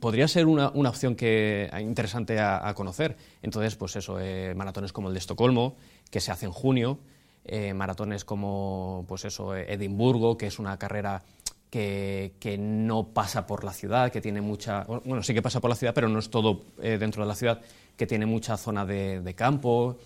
podría 0.00 0.28
ser 0.28 0.46
una, 0.46 0.68
una 0.70 0.90
opción 0.90 1.14
que, 1.16 1.70
interesante 1.80 2.38
a, 2.38 2.68
a 2.68 2.74
conocer. 2.74 3.16
Entonces, 3.40 3.74
pues 3.76 3.96
eso, 3.96 4.20
eh, 4.20 4.54
maratones 4.54 4.92
como 4.92 5.08
el 5.08 5.14
de 5.14 5.20
Estocolmo, 5.20 5.76
que 6.10 6.20
se 6.20 6.30
hace 6.30 6.44
en 6.44 6.52
junio, 6.52 6.98
eh, 7.46 7.72
maratones 7.72 8.26
como, 8.26 9.06
pues 9.08 9.24
eso, 9.24 9.56
eh, 9.56 9.72
Edimburgo, 9.72 10.36
que 10.36 10.46
es 10.46 10.58
una 10.58 10.78
carrera 10.78 11.22
que, 11.70 12.34
que 12.40 12.58
no 12.58 13.08
pasa 13.14 13.46
por 13.46 13.62
la 13.64 13.72
ciudad, 13.72 14.10
que 14.10 14.20
tiene 14.20 14.40
mucha, 14.40 14.82
bueno, 14.84 15.22
sí 15.22 15.32
que 15.32 15.40
pasa 15.42 15.60
por 15.60 15.70
la 15.70 15.76
ciudad, 15.76 15.94
pero 15.94 16.08
no 16.08 16.18
es 16.18 16.28
todo 16.28 16.62
eh, 16.82 16.98
dentro 16.98 17.22
de 17.22 17.28
la 17.28 17.34
ciudad, 17.36 17.60
que 17.96 18.06
tiene 18.06 18.26
mucha 18.26 18.56
zona 18.56 18.84
de, 18.84 19.20
de 19.20 19.34
campo, 19.34 19.96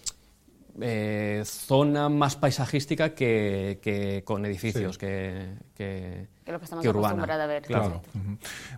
eh, 0.80 1.42
zona 1.44 2.08
más 2.08 2.36
paisajística 2.36 3.14
que, 3.14 3.78
que 3.82 4.22
con 4.24 4.44
edificios, 4.44 4.98
que, 4.98 5.54
que- 5.74 6.26
que 6.44 6.52
lo 6.52 6.58
que 6.58 6.64
estamos 6.64 6.82
que 6.82 6.88
urbana, 6.90 7.06
acostumbrados 7.06 7.44
a 7.44 7.46
ver. 7.46 7.62
claro. 7.62 8.02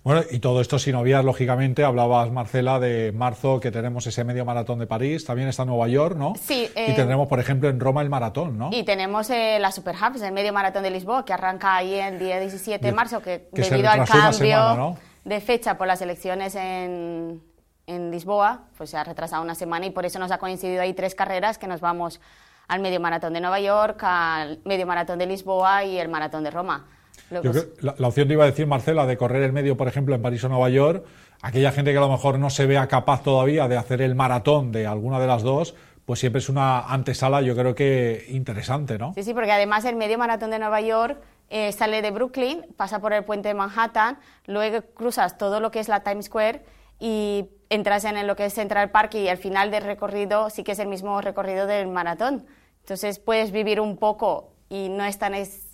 Bueno, 0.04 0.22
y 0.30 0.38
todo 0.38 0.60
esto 0.60 0.78
sin 0.78 0.94
obviar, 0.94 1.24
lógicamente, 1.24 1.82
hablabas, 1.82 2.30
Marcela, 2.30 2.78
de 2.78 3.12
marzo, 3.12 3.58
que 3.58 3.72
tenemos 3.72 4.06
ese 4.06 4.22
medio 4.22 4.44
maratón 4.44 4.78
de 4.78 4.86
París, 4.86 5.24
también 5.24 5.48
está 5.48 5.64
Nueva 5.64 5.88
York, 5.88 6.16
¿no? 6.16 6.34
Sí, 6.40 6.68
Y 6.76 6.78
eh, 6.78 6.92
tendremos, 6.94 7.26
por 7.26 7.40
ejemplo, 7.40 7.68
en 7.68 7.80
Roma 7.80 8.02
el 8.02 8.08
maratón, 8.08 8.56
¿no? 8.56 8.70
Y 8.72 8.84
tenemos 8.84 9.30
eh, 9.30 9.58
la 9.60 9.72
Super 9.72 9.96
Hubs, 9.96 10.22
el 10.22 10.32
medio 10.32 10.52
maratón 10.52 10.84
de 10.84 10.90
Lisboa, 10.90 11.24
que 11.24 11.32
arranca 11.32 11.76
ahí 11.76 11.94
el 11.94 12.20
día 12.20 12.38
17 12.38 12.86
de 12.86 12.92
marzo, 12.92 13.20
que, 13.20 13.48
debido 13.50 13.90
al 13.90 14.06
cambio 14.06 14.32
semana, 14.32 14.74
¿no? 14.76 14.98
de 15.24 15.40
fecha 15.40 15.76
por 15.76 15.88
las 15.88 16.00
elecciones 16.00 16.54
en, 16.54 17.42
en 17.88 18.10
Lisboa, 18.12 18.66
pues 18.76 18.90
se 18.90 18.96
ha 18.96 19.02
retrasado 19.02 19.42
una 19.42 19.56
semana 19.56 19.86
y 19.86 19.90
por 19.90 20.06
eso 20.06 20.20
nos 20.20 20.30
ha 20.30 20.38
coincidido 20.38 20.82
ahí 20.82 20.94
tres 20.94 21.16
carreras 21.16 21.58
que 21.58 21.66
nos 21.66 21.80
vamos 21.80 22.20
al 22.68 22.80
medio 22.80 23.00
maratón 23.00 23.32
de 23.32 23.40
Nueva 23.40 23.58
York, 23.58 24.00
al 24.04 24.60
medio 24.64 24.86
maratón 24.86 25.18
de 25.18 25.26
Lisboa 25.26 25.84
y 25.84 25.98
el 25.98 26.08
maratón 26.08 26.44
de 26.44 26.50
Roma. 26.52 26.86
Yo 27.30 27.50
creo- 27.52 27.64
la, 27.80 27.94
la 27.98 28.08
opción 28.08 28.28
te 28.28 28.34
iba 28.34 28.44
a 28.44 28.46
decir, 28.46 28.66
Marcela, 28.66 29.06
de 29.06 29.16
correr 29.16 29.42
el 29.42 29.52
medio, 29.52 29.76
por 29.76 29.88
ejemplo, 29.88 30.14
en 30.14 30.22
París 30.22 30.42
o 30.44 30.48
Nueva 30.48 30.68
York, 30.70 31.04
aquella 31.42 31.72
gente 31.72 31.92
que 31.92 31.98
a 31.98 32.00
lo 32.00 32.08
mejor 32.10 32.38
no 32.38 32.50
se 32.50 32.66
vea 32.66 32.86
capaz 32.88 33.22
todavía 33.22 33.68
de 33.68 33.76
hacer 33.76 34.00
el 34.02 34.14
maratón 34.14 34.72
de 34.72 34.86
alguna 34.86 35.18
de 35.20 35.26
las 35.26 35.42
dos, 35.42 35.74
pues 36.04 36.20
siempre 36.20 36.38
es 36.38 36.48
una 36.48 36.80
antesala, 36.80 37.40
yo 37.42 37.56
creo 37.56 37.74
que 37.74 38.26
interesante, 38.28 38.96
¿no? 38.98 39.12
Sí, 39.14 39.22
sí, 39.24 39.34
porque 39.34 39.50
además 39.52 39.84
el 39.84 39.96
medio 39.96 40.18
maratón 40.18 40.50
de 40.50 40.58
Nueva 40.60 40.80
York 40.80 41.18
eh, 41.50 41.72
sale 41.72 42.00
de 42.02 42.10
Brooklyn, 42.12 42.64
pasa 42.76 43.00
por 43.00 43.12
el 43.12 43.24
puente 43.24 43.48
de 43.48 43.54
Manhattan, 43.54 44.18
luego 44.46 44.82
cruzas 44.94 45.36
todo 45.36 45.58
lo 45.60 45.70
que 45.72 45.80
es 45.80 45.88
la 45.88 46.00
Times 46.04 46.26
Square 46.26 46.62
y 47.00 47.46
entras 47.70 48.04
en 48.04 48.24
lo 48.26 48.36
que 48.36 48.46
es 48.46 48.54
Central 48.54 48.90
Park 48.90 49.14
y 49.14 49.28
al 49.28 49.36
final 49.36 49.70
del 49.70 49.82
recorrido 49.84 50.48
sí 50.50 50.62
que 50.62 50.72
es 50.72 50.78
el 50.78 50.88
mismo 50.88 51.20
recorrido 51.20 51.66
del 51.66 51.88
maratón. 51.88 52.46
Entonces 52.80 53.18
puedes 53.18 53.50
vivir 53.50 53.80
un 53.80 53.96
poco 53.96 54.52
y 54.68 54.88
no 54.88 55.04
es 55.04 55.18
tan 55.18 55.34
es- 55.34 55.65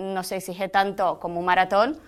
no 0.00 0.22
se 0.22 0.36
exige 0.36 0.68
tanto 0.68 1.20
como 1.20 1.38
un 1.38 1.46
maratón. 1.46 1.98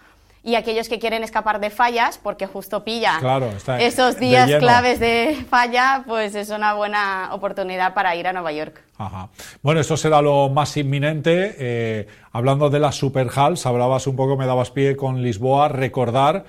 Y 0.45 0.57
aquellos 0.57 0.89
que 0.89 0.99
quieren 0.99 1.23
escapar 1.23 1.61
de 1.61 1.71
fallas, 1.71 2.19
porque 2.21 2.49
justo 2.49 2.83
pilla 2.83 3.19
Claro, 3.21 3.53
esos 3.79 4.19
días 4.19 4.51
claves 4.59 4.99
de 4.99 5.47
falla, 5.49 6.03
pues 6.05 6.35
es 6.35 6.51
una 6.51 6.75
buena 6.75 7.29
oportunidad 7.31 7.95
para 7.95 8.17
ir 8.17 8.27
a 8.27 8.33
Nueva 8.33 8.51
York. 8.51 8.83
Ajá. 8.99 9.29
Bueno, 9.63 9.81
esto 9.81 9.97
será 9.97 10.21
lo 10.21 10.49
más 10.49 10.77
inminente. 10.77 11.55
Eh, 11.61 12.09
hablando 12.33 12.71
de 12.71 12.81
las 12.81 12.97
Super 12.97 13.29
Halls, 13.33 13.67
hablabas 13.67 14.09
un 14.09 14.17
poco, 14.17 14.37
me 14.37 14.47
dabas 14.47 14.73
pie 14.73 14.97
con 14.97 15.23
Lisboa, 15.23 15.69
recordar 15.69 16.45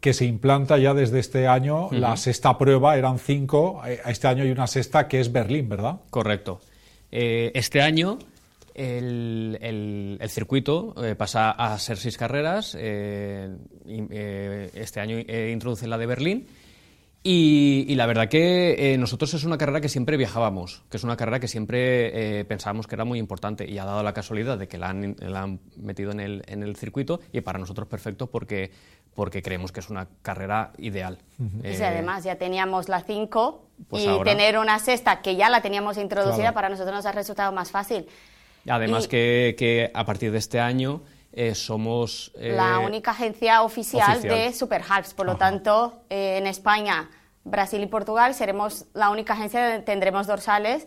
que 0.00 0.14
se 0.14 0.24
implanta 0.24 0.78
ya 0.78 0.94
desde 0.94 1.18
este 1.18 1.46
año 1.46 1.88
la 1.90 2.16
sexta 2.16 2.56
prueba, 2.56 2.96
eran 2.96 3.18
cinco, 3.18 3.82
eh, 3.86 4.00
este 4.06 4.26
año 4.26 4.44
hay 4.44 4.50
una 4.50 4.66
sexta 4.66 5.08
que 5.08 5.20
es 5.20 5.30
Berlín, 5.30 5.68
¿verdad? 5.68 5.96
Correcto. 6.10 6.60
Eh, 7.12 7.52
este 7.54 7.82
año 7.82 8.18
el, 8.74 9.58
el- 9.60 10.18
el 10.20 10.30
circuito 10.30 10.94
eh, 11.02 11.14
pasa 11.14 11.50
a 11.52 11.78
ser 11.78 11.96
seis 11.96 12.16
carreras. 12.18 12.76
eh, 12.78 13.56
y, 13.86 14.02
eh, 14.10 14.70
este 14.74 15.00
año 15.00 15.16
eh, 15.18 15.50
introduce 15.52 15.86
la 15.86 15.96
de 15.98 16.06
Berlín. 16.06 16.46
Y, 17.26 17.86
y 17.88 17.94
la 17.94 18.04
verdad 18.04 18.28
que 18.28 18.92
eh, 18.92 18.98
nosotros 18.98 19.32
es 19.32 19.44
una 19.44 19.56
carrera 19.56 19.80
que 19.80 19.88
siempre 19.88 20.18
viajábamos, 20.18 20.82
que 20.90 20.98
es 20.98 21.04
una 21.04 21.16
carrera 21.16 21.40
que 21.40 21.48
siempre 21.48 22.40
eh, 22.40 22.44
pensábamos 22.44 22.86
que 22.86 22.96
era 22.96 23.06
muy 23.06 23.18
importante 23.18 23.66
y 23.66 23.78
ha 23.78 23.86
dado 23.86 24.02
la 24.02 24.12
casualidad 24.12 24.58
de 24.58 24.68
que 24.68 24.76
la 24.76 24.90
han, 24.90 25.16
la 25.20 25.40
han 25.40 25.58
metido 25.78 26.10
en 26.10 26.20
el, 26.20 26.42
en 26.48 26.62
el 26.62 26.76
circuito 26.76 27.20
y 27.32 27.40
para 27.40 27.58
nosotros 27.58 27.88
perfecto 27.88 28.26
porque, 28.26 28.72
porque 29.14 29.40
creemos 29.42 29.72
que 29.72 29.80
es 29.80 29.88
una 29.88 30.06
carrera 30.20 30.72
ideal. 30.76 31.16
Y 31.62 31.68
Eh, 31.68 31.76
si 31.76 31.82
además 31.82 32.24
ya 32.24 32.36
teníamos 32.36 32.90
la 32.90 33.00
5 33.02 33.68
pues 33.88 34.04
y 34.04 34.06
ahora- 34.06 34.30
tener 34.30 34.58
una 34.58 34.78
sexta 34.78 35.22
que 35.22 35.34
ya 35.34 35.48
la 35.48 35.62
teníamos 35.62 35.96
introducida, 35.96 36.36
Claro. 36.42 36.54
para 36.54 36.68
nosotros 36.68 36.94
nos 36.94 37.06
ha 37.06 37.12
resultado 37.12 37.52
más 37.52 37.70
fácil. 37.70 38.04
Además 38.68 39.04
Y- 39.04 39.08
que, 39.08 39.54
que 39.58 39.90
a 39.94 40.04
partir 40.04 40.32
de 40.32 40.38
este 40.38 40.60
año 40.60 41.02
eh, 41.32 41.54
somos... 41.54 42.32
eh, 42.36 42.54
la 42.56 42.78
única 42.78 43.10
agencia 43.10 43.62
oficial, 43.62 44.18
oficial. 44.18 44.34
de 44.38 44.52
Super 44.52 44.82
Halves. 44.88 45.14
Por 45.14 45.26
lo 45.26 45.36
tanto, 45.36 46.02
eh, 46.08 46.38
en 46.38 46.46
España, 46.46 47.10
Brasil 47.44 47.82
y 47.82 47.86
Portugal 47.86 48.34
seremos 48.34 48.86
la 48.94 49.10
única 49.10 49.32
agencia 49.34 49.62
donde 49.68 49.82
tendremos 49.84 50.26
dorsales 50.26 50.86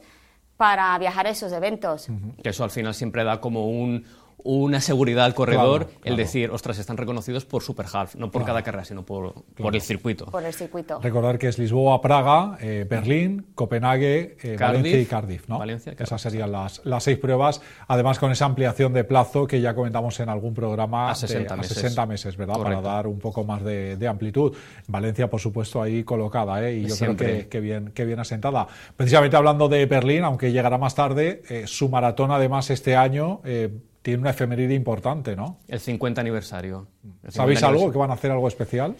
para 0.55 0.97
viajar 0.97 1.27
a 1.27 1.29
esos 1.29 1.51
eventos. 1.51 2.07
Que 2.41 2.49
eso 2.49 2.63
al 2.63 2.71
final 2.71 2.95
siempre 2.95 3.23
da 3.23 3.39
como 3.39 3.67
un, 3.67 4.05
una 4.43 4.79
seguridad 4.81 5.25
al 5.25 5.33
corredor, 5.33 5.85
Claro, 5.85 5.99
claro. 6.01 6.01
el 6.03 6.15
decir, 6.15 6.51
ostras, 6.51 6.77
están 6.77 6.95
reconocidos 6.95 7.43
por 7.45 7.63
Super 7.63 7.85
Half, 7.91 8.15
no 8.15 8.31
por 8.31 8.45
cada 8.45 8.61
carrera, 8.61 8.85
sino 8.85 9.03
por, 9.03 9.33
por 9.55 9.75
el 9.75 9.81
circuito. 9.81 10.25
por 10.25 10.43
el 10.45 10.53
circuito. 10.53 10.99
Recordar 11.01 11.37
que 11.37 11.47
es 11.47 11.57
Lisboa, 11.57 11.99
Praga, 12.01 12.57
eh, 12.61 12.85
Berlín, 12.89 13.47
Copenhague, 13.55 14.37
eh, 14.41 14.55
Cardiff, 14.55 14.59
Valencia 14.59 14.99
y 15.01 15.05
Cardiff, 15.05 15.49
¿no? 15.49 15.59
Valencia, 15.59 15.91
Cardiff, 15.93 16.07
Esas 16.07 16.21
serían 16.21 16.51
las, 16.51 16.81
las 16.85 17.03
seis 17.03 17.17
pruebas, 17.17 17.61
además 17.87 18.19
con 18.19 18.31
esa 18.31 18.45
ampliación 18.45 18.93
de 18.93 19.03
plazo 19.03 19.47
que 19.47 19.59
ya 19.59 19.73
comentamos 19.73 20.19
en 20.19 20.29
algún 20.29 20.53
programa 20.53 21.09
A 21.09 21.15
60 21.15 21.55
de, 21.55 21.61
meses. 21.61 21.77
60 21.77 22.05
meses, 22.05 22.37
¿verdad? 22.37 22.55
Correcto. 22.55 22.81
Para 22.83 22.95
dar 22.95 23.07
un 23.07 23.19
poco 23.19 23.43
más 23.43 23.63
de, 23.63 23.97
de 23.97 24.07
amplitud. 24.07 24.55
Valencia, 24.87 25.29
por 25.29 25.39
supuesto, 25.41 25.81
ahí 25.81 26.03
colocada, 26.03 26.63
¿eh? 26.67 26.77
Y 26.77 26.85
yo 26.85 26.95
creo 26.95 27.15
que, 27.17 27.47
que 27.47 27.59
bien, 27.59 27.91
que 27.91 28.05
bien 28.05 28.19
asentada. 28.19 28.67
Precisamente 28.95 29.35
hablando 29.35 29.67
de 29.67 29.85
Berlín, 29.87 30.23
aunque 30.23 30.51
llegará 30.51 30.77
más 30.77 30.95
tarde, 30.95 31.41
eh, 31.49 31.63
su 31.67 31.89
maratón 31.89 32.31
además 32.31 32.69
este 32.69 32.95
año 32.95 33.41
eh, 33.43 33.69
tiene 34.07 34.21
una 34.21 34.29
efeméride 34.29 34.73
importante, 34.73 35.35
¿no? 35.35 35.57
El 35.67 35.81
50 35.81 36.21
aniversario. 36.21 36.87
El 37.03 37.09
50 37.11 37.31
¿Sabéis 37.33 37.61
algo? 37.63 37.91
¿Que 37.91 37.97
van 37.97 38.09
a 38.09 38.13
hacer 38.13 38.31
algo 38.31 38.47
especial? 38.47 38.95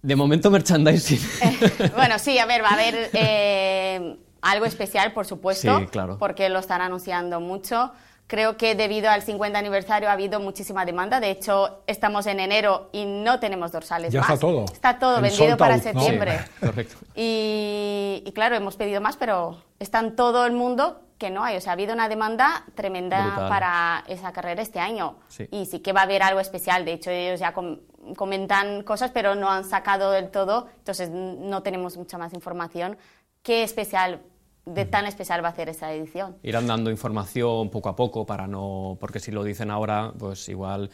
De 0.00 0.14
momento 0.14 0.48
merchandising. 0.48 1.18
bueno, 1.96 2.20
sí, 2.20 2.38
a 2.38 2.46
ver, 2.46 2.62
va 2.62 2.68
a 2.68 2.74
haber 2.74 3.10
eh, 3.14 4.16
algo 4.40 4.64
especial, 4.64 5.12
por 5.12 5.26
supuesto, 5.26 5.80
Sí, 5.80 5.86
claro. 5.86 6.18
porque 6.20 6.48
lo 6.50 6.60
están 6.60 6.82
anunciando 6.82 7.40
mucho. 7.40 7.90
Creo 8.28 8.56
que 8.56 8.76
debido 8.76 9.10
al 9.10 9.22
50 9.22 9.58
aniversario 9.58 10.08
ha 10.08 10.12
habido 10.12 10.38
muchísima 10.38 10.84
demanda. 10.84 11.18
De 11.18 11.32
hecho, 11.32 11.80
estamos 11.88 12.24
en 12.28 12.38
enero 12.38 12.90
y 12.92 13.06
no 13.06 13.40
tenemos 13.40 13.72
dorsales 13.72 14.12
Ya 14.12 14.20
más. 14.20 14.30
está 14.30 14.40
todo. 14.40 14.64
Está 14.72 14.98
todo 15.00 15.16
El 15.16 15.22
vendido 15.22 15.56
para 15.56 15.74
out, 15.74 15.82
¿no? 15.82 15.90
septiembre. 16.00 16.38
Correcto. 16.60 16.94
Y, 17.16 18.22
y 18.24 18.30
claro, 18.36 18.54
hemos 18.54 18.76
pedido 18.76 19.00
más, 19.00 19.16
pero 19.16 19.60
está 19.80 19.98
en 19.98 20.14
todo 20.14 20.46
el 20.46 20.52
mundo 20.52 21.00
que 21.18 21.30
no 21.30 21.42
hay. 21.44 21.56
O 21.56 21.60
sea, 21.60 21.72
ha 21.72 21.74
habido 21.74 21.92
una 21.92 22.08
demanda 22.08 22.64
tremenda 22.74 23.24
Brutal. 23.26 23.48
para 23.48 24.04
esa 24.08 24.32
carrera 24.32 24.62
este 24.62 24.78
año. 24.80 25.16
Sí. 25.28 25.48
Y 25.50 25.66
sí 25.66 25.80
que 25.80 25.92
va 25.92 26.00
a 26.00 26.04
haber 26.04 26.22
algo 26.22 26.40
especial. 26.40 26.84
De 26.84 26.92
hecho, 26.92 27.10
ellos 27.10 27.40
ya 27.40 27.52
com- 27.52 27.80
comentan 28.16 28.82
cosas, 28.84 29.10
pero 29.10 29.34
no 29.34 29.50
han 29.50 29.64
sacado 29.64 30.10
del 30.12 30.30
todo. 30.30 30.68
Entonces, 30.78 31.10
no 31.10 31.62
tenemos 31.62 31.96
mucha 31.96 32.18
más 32.18 32.32
información. 32.32 32.96
¿Qué 33.42 33.62
especial, 33.62 34.22
de 34.64 34.84
tan 34.84 35.06
especial 35.06 35.42
va 35.42 35.48
a 35.48 35.50
hacer 35.52 35.68
esa 35.68 35.92
edición? 35.92 36.36
Irán 36.42 36.66
dando 36.66 36.90
información 36.90 37.68
poco 37.70 37.88
a 37.88 37.96
poco 37.96 38.24
para 38.24 38.46
no... 38.46 38.96
Porque 39.00 39.20
si 39.20 39.30
lo 39.32 39.42
dicen 39.44 39.70
ahora, 39.70 40.12
pues 40.18 40.48
igual 40.48 40.90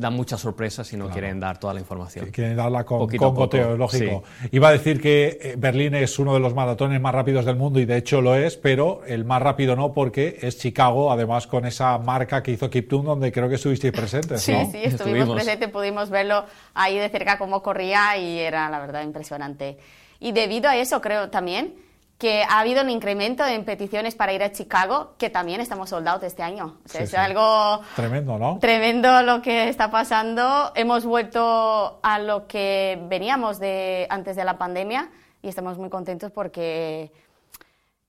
dan 0.00 0.14
muchas 0.14 0.40
sorpresas 0.40 0.90
y 0.92 0.96
no 0.96 1.08
quieren 1.10 1.38
dar 1.38 1.58
toda 1.60 1.74
la 1.74 1.80
información. 1.80 2.24
Que 2.26 2.32
Quieren 2.32 2.56
darla 2.56 2.84
con, 2.84 2.98
Poquito 3.00 3.26
con 3.26 3.34
goteo, 3.34 3.76
lógico. 3.76 4.22
Iba 4.50 4.68
a 4.68 4.72
decir 4.72 5.00
que 5.00 5.38
eh, 5.40 5.54
Berlín 5.58 5.94
es 5.94 6.18
uno 6.18 6.32
de 6.34 6.40
los 6.40 6.54
maratones 6.54 7.00
más 7.00 7.14
rápidos 7.14 7.44
del 7.44 7.56
mundo 7.56 7.78
y 7.78 7.84
de 7.84 7.98
hecho 7.98 8.20
lo 8.22 8.34
es, 8.34 8.56
pero 8.56 9.02
el 9.06 9.24
más 9.24 9.42
rápido 9.42 9.76
no 9.76 9.92
porque 9.92 10.38
es 10.40 10.58
Chicago, 10.58 11.12
además 11.12 11.46
con 11.46 11.66
esa 11.66 11.98
marca 11.98 12.42
que 12.42 12.52
hizo 12.52 12.70
Kiptum 12.70 13.04
donde 13.04 13.30
creo 13.30 13.48
que 13.48 13.56
estuvisteis 13.56 13.92
presentes, 13.92 14.40
Sí, 14.42 14.52
¿no? 14.52 14.60
sí, 14.70 14.78
estuvimos, 14.78 14.94
Estuvimos. 15.00 15.34
presentes, 15.34 15.68
pudimos 15.68 16.10
verlo 16.10 16.44
ahí 16.74 16.98
de 16.98 17.08
cerca 17.10 17.36
cómo 17.38 17.62
corría 17.62 18.16
y 18.16 18.38
era 18.38 18.70
la 18.70 18.80
verdad 18.80 19.02
impresionante. 19.02 19.76
Y 20.18 20.32
debido 20.32 20.68
a 20.70 20.76
eso 20.76 21.00
creo 21.00 21.28
también 21.30 21.74
que 22.20 22.42
ha 22.44 22.60
habido 22.60 22.82
un 22.82 22.90
incremento 22.90 23.44
en 23.46 23.64
peticiones 23.64 24.14
para 24.14 24.32
ir 24.34 24.42
a 24.42 24.52
Chicago, 24.52 25.14
que 25.18 25.30
también 25.30 25.60
estamos 25.62 25.88
soldados 25.88 26.22
este 26.22 26.42
año. 26.42 26.76
O 26.84 26.88
sea, 26.88 27.00
Sí, 27.00 27.04
es 27.04 27.10
sí. 27.10 27.16
algo 27.16 27.80
Tremendo, 27.96 28.38
¿no? 28.38 28.58
tremendo 28.60 29.22
lo 29.22 29.40
que 29.40 29.68
está 29.70 29.90
pasando. 29.90 30.70
Hemos 30.74 31.06
vuelto 31.06 31.98
a 32.02 32.18
lo 32.18 32.46
que 32.46 33.00
veníamos 33.08 33.58
de 33.58 34.06
antes 34.10 34.36
de 34.36 34.44
la 34.44 34.58
pandemia 34.58 35.08
y 35.42 35.48
estamos 35.48 35.78
muy 35.78 35.88
contentos 35.88 36.30
porque 36.30 37.10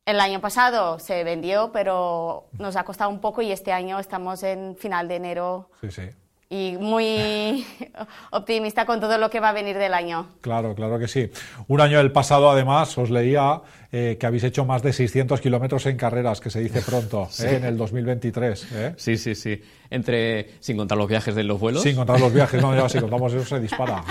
el 0.05 0.19
año 0.19 0.41
pasado 0.41 0.99
se 0.99 1.23
vendió, 1.23 1.71
pero 1.71 2.47
nos 2.59 2.75
ha 2.75 2.83
costado 2.83 3.09
un 3.09 3.21
poco 3.21 3.41
y 3.41 3.51
este 3.53 3.71
año 3.71 3.97
estamos 3.97 4.43
en 4.43 4.75
final 4.75 5.07
de 5.07 5.15
enero 5.15 5.69
Sí, 5.79 5.89
sí. 5.89 6.09
Y 6.53 6.75
muy 6.77 7.65
optimista 8.31 8.85
con 8.85 8.99
todo 8.99 9.17
lo 9.17 9.29
que 9.29 9.39
va 9.39 9.49
a 9.49 9.53
venir 9.53 9.77
del 9.77 9.93
año. 9.93 10.27
Claro, 10.41 10.75
claro 10.75 10.99
que 10.99 11.07
sí. 11.07 11.29
Un 11.69 11.79
año 11.79 11.97
del 11.97 12.11
pasado, 12.11 12.51
además, 12.51 12.97
os 12.97 13.09
leía 13.09 13.61
eh, 13.93 14.17
que 14.19 14.25
habéis 14.25 14.43
hecho 14.43 14.65
más 14.65 14.83
de 14.83 14.91
600 14.91 15.39
kilómetros 15.39 15.85
en 15.85 15.95
carreras, 15.95 16.41
que 16.41 16.49
se 16.49 16.59
dice 16.59 16.81
pronto, 16.81 17.29
¿eh? 17.39 17.55
en 17.55 17.63
el 17.63 17.77
2023. 17.77 18.67
¿eh? 18.73 18.93
Sí, 18.97 19.15
sí, 19.17 19.33
sí. 19.33 19.61
Entre, 19.89 20.49
sin 20.59 20.75
contar 20.75 20.97
los 20.97 21.07
viajes 21.07 21.33
de 21.35 21.43
los 21.45 21.57
vuelos, 21.57 21.83
Sin 21.83 21.95
contar 21.95 22.19
los 22.19 22.33
viajes, 22.33 22.61
no, 22.61 22.75
ya 22.75 22.89
si 22.89 22.99
contamos 23.01 23.31
eso 23.33 23.45
se 23.45 23.59
dispara. 23.61 24.03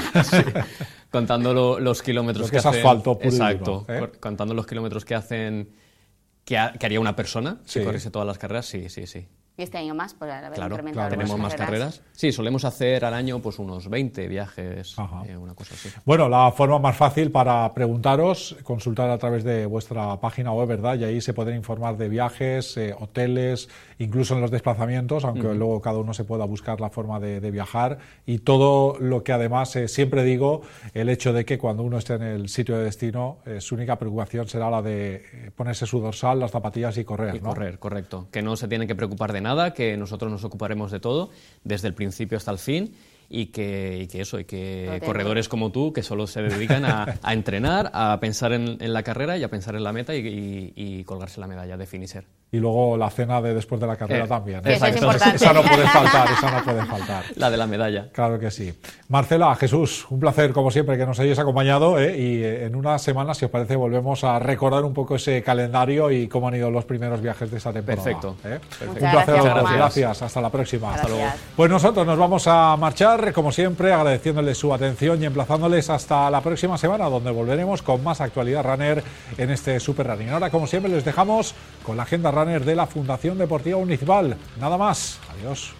contando 1.11 1.53
lo- 1.53 1.79
los 1.79 2.03
kilómetros 2.03 2.46
que 2.46 2.53
que, 2.53 2.57
es 2.59 2.66
hacen... 2.66 2.81
asfalto 2.81 3.18
puro 3.18 3.31
y 3.31 3.35
Exacto. 3.35 3.85
duro, 3.87 4.07
¿eh? 4.07 4.11
Contando 4.18 4.55
los 4.55 4.66
kilómetros 4.66 5.05
que 5.05 5.14
hacen... 5.14 5.70
Que, 6.44 6.57
ha- 6.59 6.72
que 6.72 6.87
haría 6.87 7.00
una 7.00 7.14
persona 7.14 7.59
Sí. 7.66 7.81
si 7.81 7.85
corriese 7.85 8.11
todas 8.11 8.26
las 8.26 8.38
carreras, 8.38 8.64
sí, 8.66 8.88
sí, 8.88 9.07
sí. 9.07 9.29
Y 9.61 9.62
este 9.62 9.77
año 9.77 9.94
más, 9.94 10.14
por 10.14 10.31
haber 10.31 10.53
Claro, 10.53 10.75
incrementado 10.75 11.11
las 11.11 11.18
tenemos 11.18 11.38
más 11.38 11.55
carreras. 11.55 12.01
Sí, 12.12 12.33
solemos 12.33 12.64
hacer 12.64 13.05
al 13.05 13.12
año 13.12 13.40
pues 13.40 13.59
unos 13.59 13.90
20 13.90 14.27
viajes, 14.27 14.96
eh, 15.27 15.37
una 15.37 15.55
cosa 15.55 15.75
así. 15.75 15.90
Bueno, 16.07 16.31
la 16.31 16.51
forma 16.51 16.79
más 16.79 16.96
fácil 16.96 17.31
para 17.31 17.70
preguntaros, 17.75 18.57
consultar 18.62 19.11
a 19.11 19.18
través 19.18 19.44
de 19.44 19.66
vuestra 19.66 20.18
página 20.18 20.53
web, 20.53 20.66
¿verdad? 20.66 20.94
Y 20.99 21.05
ahí 21.05 21.20
se 21.20 21.35
pueden 21.35 21.57
informar 21.57 21.99
de 21.99 22.09
viajes, 22.09 22.75
eh, 22.79 22.94
hoteles, 22.99 23.68
incluso 23.99 24.35
en 24.35 24.40
los 24.40 24.51
desplazamientos, 24.51 25.27
aunque 25.27 25.53
luego 25.55 25.81
cada 25.83 25.99
uno 25.99 26.14
se 26.14 26.25
pueda 26.25 26.46
buscar 26.46 26.81
la 26.81 26.88
forma 26.88 27.20
de, 27.20 27.40
de 27.40 27.51
viajar. 27.51 27.99
Y 28.25 28.38
todo 28.38 28.96
lo 28.99 29.23
que 29.25 29.33
además 29.33 29.77
eh, 29.77 29.88
siempre 29.88 30.25
digo, 30.25 30.62
el 30.94 31.11
hecho 31.11 31.35
de 31.35 31.44
que 31.44 31.59
cuando 31.59 31.83
uno 31.83 31.99
esté 31.99 32.14
en 32.14 32.23
el 32.23 32.49
sitio 32.49 32.79
de 32.79 32.85
destino, 32.85 33.38
eh, 33.44 33.61
su 33.61 33.75
única 33.75 33.99
preocupación 33.99 34.49
será 34.49 34.70
la 34.70 34.81
de 34.81 35.16
eh, 35.16 35.51
ponerse 35.55 35.85
su 35.85 36.01
dorsal, 36.01 36.40
las 36.40 36.51
zapatillas 36.51 36.96
y 36.96 37.05
correr, 37.05 37.35
Y 37.37 37.40
¿no? 37.40 37.51
correr, 37.51 37.79
correcto. 37.79 38.27
Que 38.31 38.40
no 38.40 38.57
se 38.57 38.66
tienen 38.66 38.88
que 38.88 38.94
preocupar 38.94 39.33
de 39.33 39.40
nada, 39.42 39.50
que 39.75 39.97
nosotros 39.97 40.31
nos 40.31 40.45
ocuparemos 40.45 40.91
de 40.91 41.01
todo, 41.01 41.31
desde 41.65 41.89
el 41.89 41.95
principio 41.95 42.37
hasta 42.39 42.51
el 42.51 42.59
fin, 42.59 42.95
y 43.29 43.47
que, 43.47 44.01
y 44.03 44.07
que 44.09 44.21
eso, 44.23 44.41
y 44.41 44.45
que 44.45 44.87
corredores 45.07 45.49
como 45.49 45.71
tú, 45.71 45.93
que 45.93 46.03
solo 46.03 46.27
se 46.27 46.43
dedican 46.43 46.85
a, 46.85 47.07
a 47.23 47.33
entrenar, 47.33 47.91
a 47.95 48.19
pensar 48.21 48.53
en, 48.53 48.77
en 48.81 48.93
la 48.93 49.03
carrera 49.03 49.39
y 49.39 49.43
a 49.45 49.49
pensar 49.51 49.77
en 49.77 49.85
la 49.85 49.93
meta 49.93 50.15
y, 50.17 50.27
y- 50.27 50.73
y 50.75 51.05
colgarse 51.05 51.41
la 51.41 51.47
medalla 51.47 51.77
de 51.77 51.87
finisher. 51.87 52.25
Y 52.53 52.59
luego 52.59 52.97
la 52.97 53.09
cena 53.11 53.41
de 53.41 53.55
después 53.55 53.81
de 53.81 53.87
la 53.87 53.97
carrera 53.97 54.25
Eh, 54.25 54.29
también. 54.29 54.61
Es 54.65 54.83
Esa- 54.83 55.53
no 55.53 55.63
puede 55.63 55.85
faltar, 55.89 56.29
esa 56.33 56.51
no 56.51 56.65
puede 56.65 56.85
faltar. 56.85 57.25
La 57.37 57.49
de 57.49 57.57
la 57.57 57.67
medalla. 57.69 58.09
Claro 58.13 58.41
que 58.41 58.51
sí. 58.51 58.75
Marcela, 59.09 59.55
Jesús, 59.55 60.07
un 60.11 60.19
placer 60.19 60.53
como 60.53 60.71
siempre 60.73 60.99
que 60.99 61.07
nos 61.07 61.19
hayáis 61.21 61.39
acompañado 61.39 62.01
¿eh? 62.01 62.17
y 62.19 62.43
eh, 62.43 62.65
en 62.67 62.75
unas 62.75 63.03
semanas, 63.03 63.39
si 63.39 63.45
os 63.45 63.51
parece, 63.53 63.77
volvemos 63.77 64.25
a 64.25 64.41
recordar 64.41 64.85
un 64.85 64.93
poco 64.95 65.15
ese 65.15 65.43
calendario 65.45 66.11
y 66.11 66.27
cómo 66.27 66.49
han 66.49 66.57
ido 66.57 66.71
los 66.73 66.85
primeros 66.85 67.21
viajes 67.21 67.51
de 67.53 67.59
esta 67.59 67.73
temporada. 67.73 68.03
Perfecto. 68.03 68.37
¿eh? 68.45 68.59
Un 68.89 68.95
placer, 68.97 69.35
gracias. 69.37 69.53
Juan. 69.63 69.77
gracias. 69.77 70.23
Hasta 70.23 70.41
la 70.41 70.51
próxima. 70.51 70.95
Hasta 70.95 71.09
luego. 71.09 71.25
Pues 71.55 71.71
nosotros 71.71 72.05
nos 72.05 72.19
vamos 72.19 72.47
a 72.49 72.77
marchar, 72.77 73.33
como 73.33 73.53
siempre, 73.53 73.93
agradeciéndoles 73.93 74.59
su 74.59 74.75
atención 74.75 75.23
y 75.23 75.27
emplazándoles 75.27 75.89
hasta 75.89 76.29
la 76.31 76.41
próxima 76.41 76.77
semana, 76.79 77.09
donde 77.09 77.31
volveremos 77.31 77.83
con 77.83 78.03
más 78.03 78.21
actualidad 78.21 78.65
runner 78.65 79.05
en 79.39 79.51
este 79.51 79.79
Super 79.79 80.09
Running. 80.09 80.31
Ahora, 80.31 80.51
como 80.51 80.67
siempre, 80.67 80.91
les 80.91 81.05
dejamos 81.05 81.55
con 81.90 81.96
la 81.96 82.05
agenda 82.05 82.31
runner 82.31 82.64
de 82.64 82.76
la 82.76 82.87
Fundación 82.87 83.37
Deportiva 83.37 83.76
Municipal. 83.76 84.37
Nada 84.61 84.79
más. 84.79 85.18
Adiós. 85.35 85.74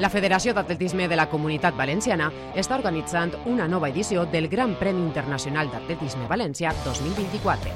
La 0.00 0.10
Federació 0.10 0.52
d'Atletisme 0.54 1.06
de 1.06 1.14
la 1.14 1.28
Comunitat 1.30 1.78
Valenciana 1.78 2.32
està 2.58 2.74
organitzant 2.74 3.30
una 3.46 3.68
nova 3.70 3.92
edició 3.94 4.26
del 4.26 4.48
Gran 4.50 4.74
Premi 4.74 5.06
Internacional 5.06 5.70
d'Atletisme 5.70 6.26
València 6.26 6.74
2024. 6.82 7.70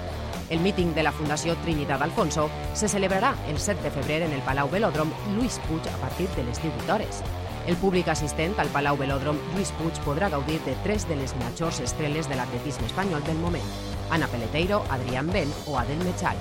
El 0.51 0.59
míting 0.59 0.91
de 0.97 1.07
la 1.07 1.15
Fundació 1.15 1.55
Trinitat 1.63 2.03
Alfonso 2.03 2.51
se 2.75 2.91
celebrarà 2.91 3.37
el 3.47 3.63
7 3.63 3.85
de 3.87 3.95
febrer 4.01 4.25
en 4.27 4.35
el 4.35 4.43
Palau 4.43 4.67
Velòdrom 4.67 5.15
Lluís 5.37 5.61
Puig 5.69 5.87
a 5.87 6.01
partir 6.03 6.27
de 6.35 6.43
les 6.43 6.59
18 6.59 6.91
hores. 6.93 7.23
El 7.69 7.77
públic 7.77 8.07
assistent 8.09 8.55
al 8.63 8.71
Palau 8.73 8.97
Velòdrom 8.97 9.37
Lluís 9.53 9.75
Puig 9.77 9.99
podrà 10.01 10.31
gaudir 10.33 10.57
de 10.65 10.73
tres 10.87 11.05
de 11.05 11.19
les 11.19 11.35
majors 11.37 11.83
estreles 11.85 12.25
de 12.31 12.39
l'atletisme 12.39 12.87
espanyol 12.89 13.21
del 13.27 13.37
moment, 13.43 13.67
Ana 14.09 14.25
Peleteiro, 14.33 14.79
Adrián 14.89 15.29
Ben 15.35 15.53
o 15.67 15.77
Adel 15.77 16.01
Mechal. 16.01 16.41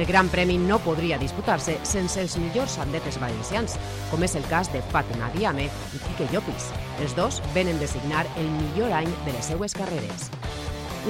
El 0.00 0.06
Gran 0.08 0.30
Premi 0.32 0.56
no 0.56 0.78
podria 0.80 1.18
disputar-se 1.20 1.76
sense 1.84 2.22
els 2.22 2.38
millors 2.40 2.78
atletes 2.80 3.20
valencians, 3.20 3.76
com 4.08 4.24
és 4.24 4.36
el 4.40 4.48
cas 4.48 4.72
de 4.72 4.80
Fatma 4.94 5.28
Diame 5.34 5.66
i 5.68 6.00
Quique 6.06 6.30
Llopis. 6.32 6.70
Els 7.04 7.12
dos 7.16 7.42
venen 7.52 7.76
de 7.76 7.88
signar 7.92 8.24
el 8.40 8.48
millor 8.56 8.96
any 8.96 9.12
de 9.26 9.34
les 9.36 9.52
seues 9.52 9.76
carreres. 9.76 10.30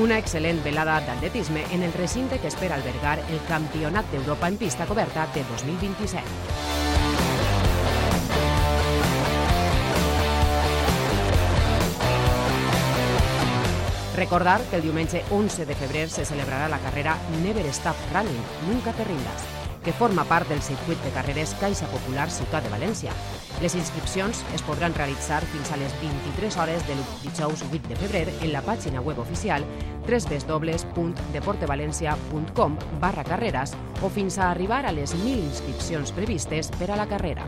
Una 0.03 0.19
excel·lent 0.19 0.59
velada 0.67 0.99
d'atletisme 1.07 1.63
en 1.71 1.87
el 1.87 1.95
recinte 1.95 2.43
que 2.43 2.51
espera 2.51 2.75
albergar 2.75 3.21
el 3.31 3.39
Campionat 3.47 4.11
d'Europa 4.11 4.51
en 4.51 4.59
pista 4.59 4.91
coberta 4.91 5.29
de 5.39 5.47
2027. 5.55 6.76
Recordar 14.17 14.61
que 14.71 14.77
el 14.77 14.83
diumenge 14.83 15.25
11 15.31 15.67
de 15.67 15.75
febrer 15.75 16.09
se 16.09 16.25
celebrarà 16.25 16.69
la 16.69 16.79
carrera 16.79 17.19
Never 17.43 17.67
Stop 17.67 17.97
Running, 18.15 18.43
Nunca 18.67 18.93
te 18.93 19.05
rindas, 19.05 19.45
que 19.85 19.93
forma 19.93 20.25
part 20.25 20.49
del 20.49 20.63
circuit 20.63 20.99
de 21.05 21.11
carreres 21.11 21.55
Caixa 21.61 21.87
Popular 21.93 22.31
Ciutat 22.31 22.65
de 22.65 22.71
València. 22.73 23.13
Les 23.61 23.75
inscripcions 23.77 24.43
es 24.57 24.63
podran 24.65 24.95
realitzar 24.97 25.45
fins 25.53 25.71
a 25.71 25.77
les 25.77 25.93
23 26.01 26.57
hores 26.57 26.81
del 26.89 26.97
dijous 27.27 27.63
8 27.69 27.89
de 27.91 27.97
febrer 27.97 28.33
en 28.41 28.53
la 28.55 28.63
pàgina 28.65 29.03
web 29.05 29.19
oficial 29.21 29.63
www.deportevalencia.com 30.09 32.79
barra 32.99 33.25
carreras 33.25 33.77
o 34.01 34.09
fins 34.09 34.39
a 34.39 34.51
arribar 34.51 34.87
a 34.87 34.93
les 34.93 35.15
1.000 35.15 35.45
inscripcions 35.45 36.13
previstes 36.13 36.71
per 36.81 36.91
a 36.91 36.97
la 36.97 37.07
carrera. 37.07 37.45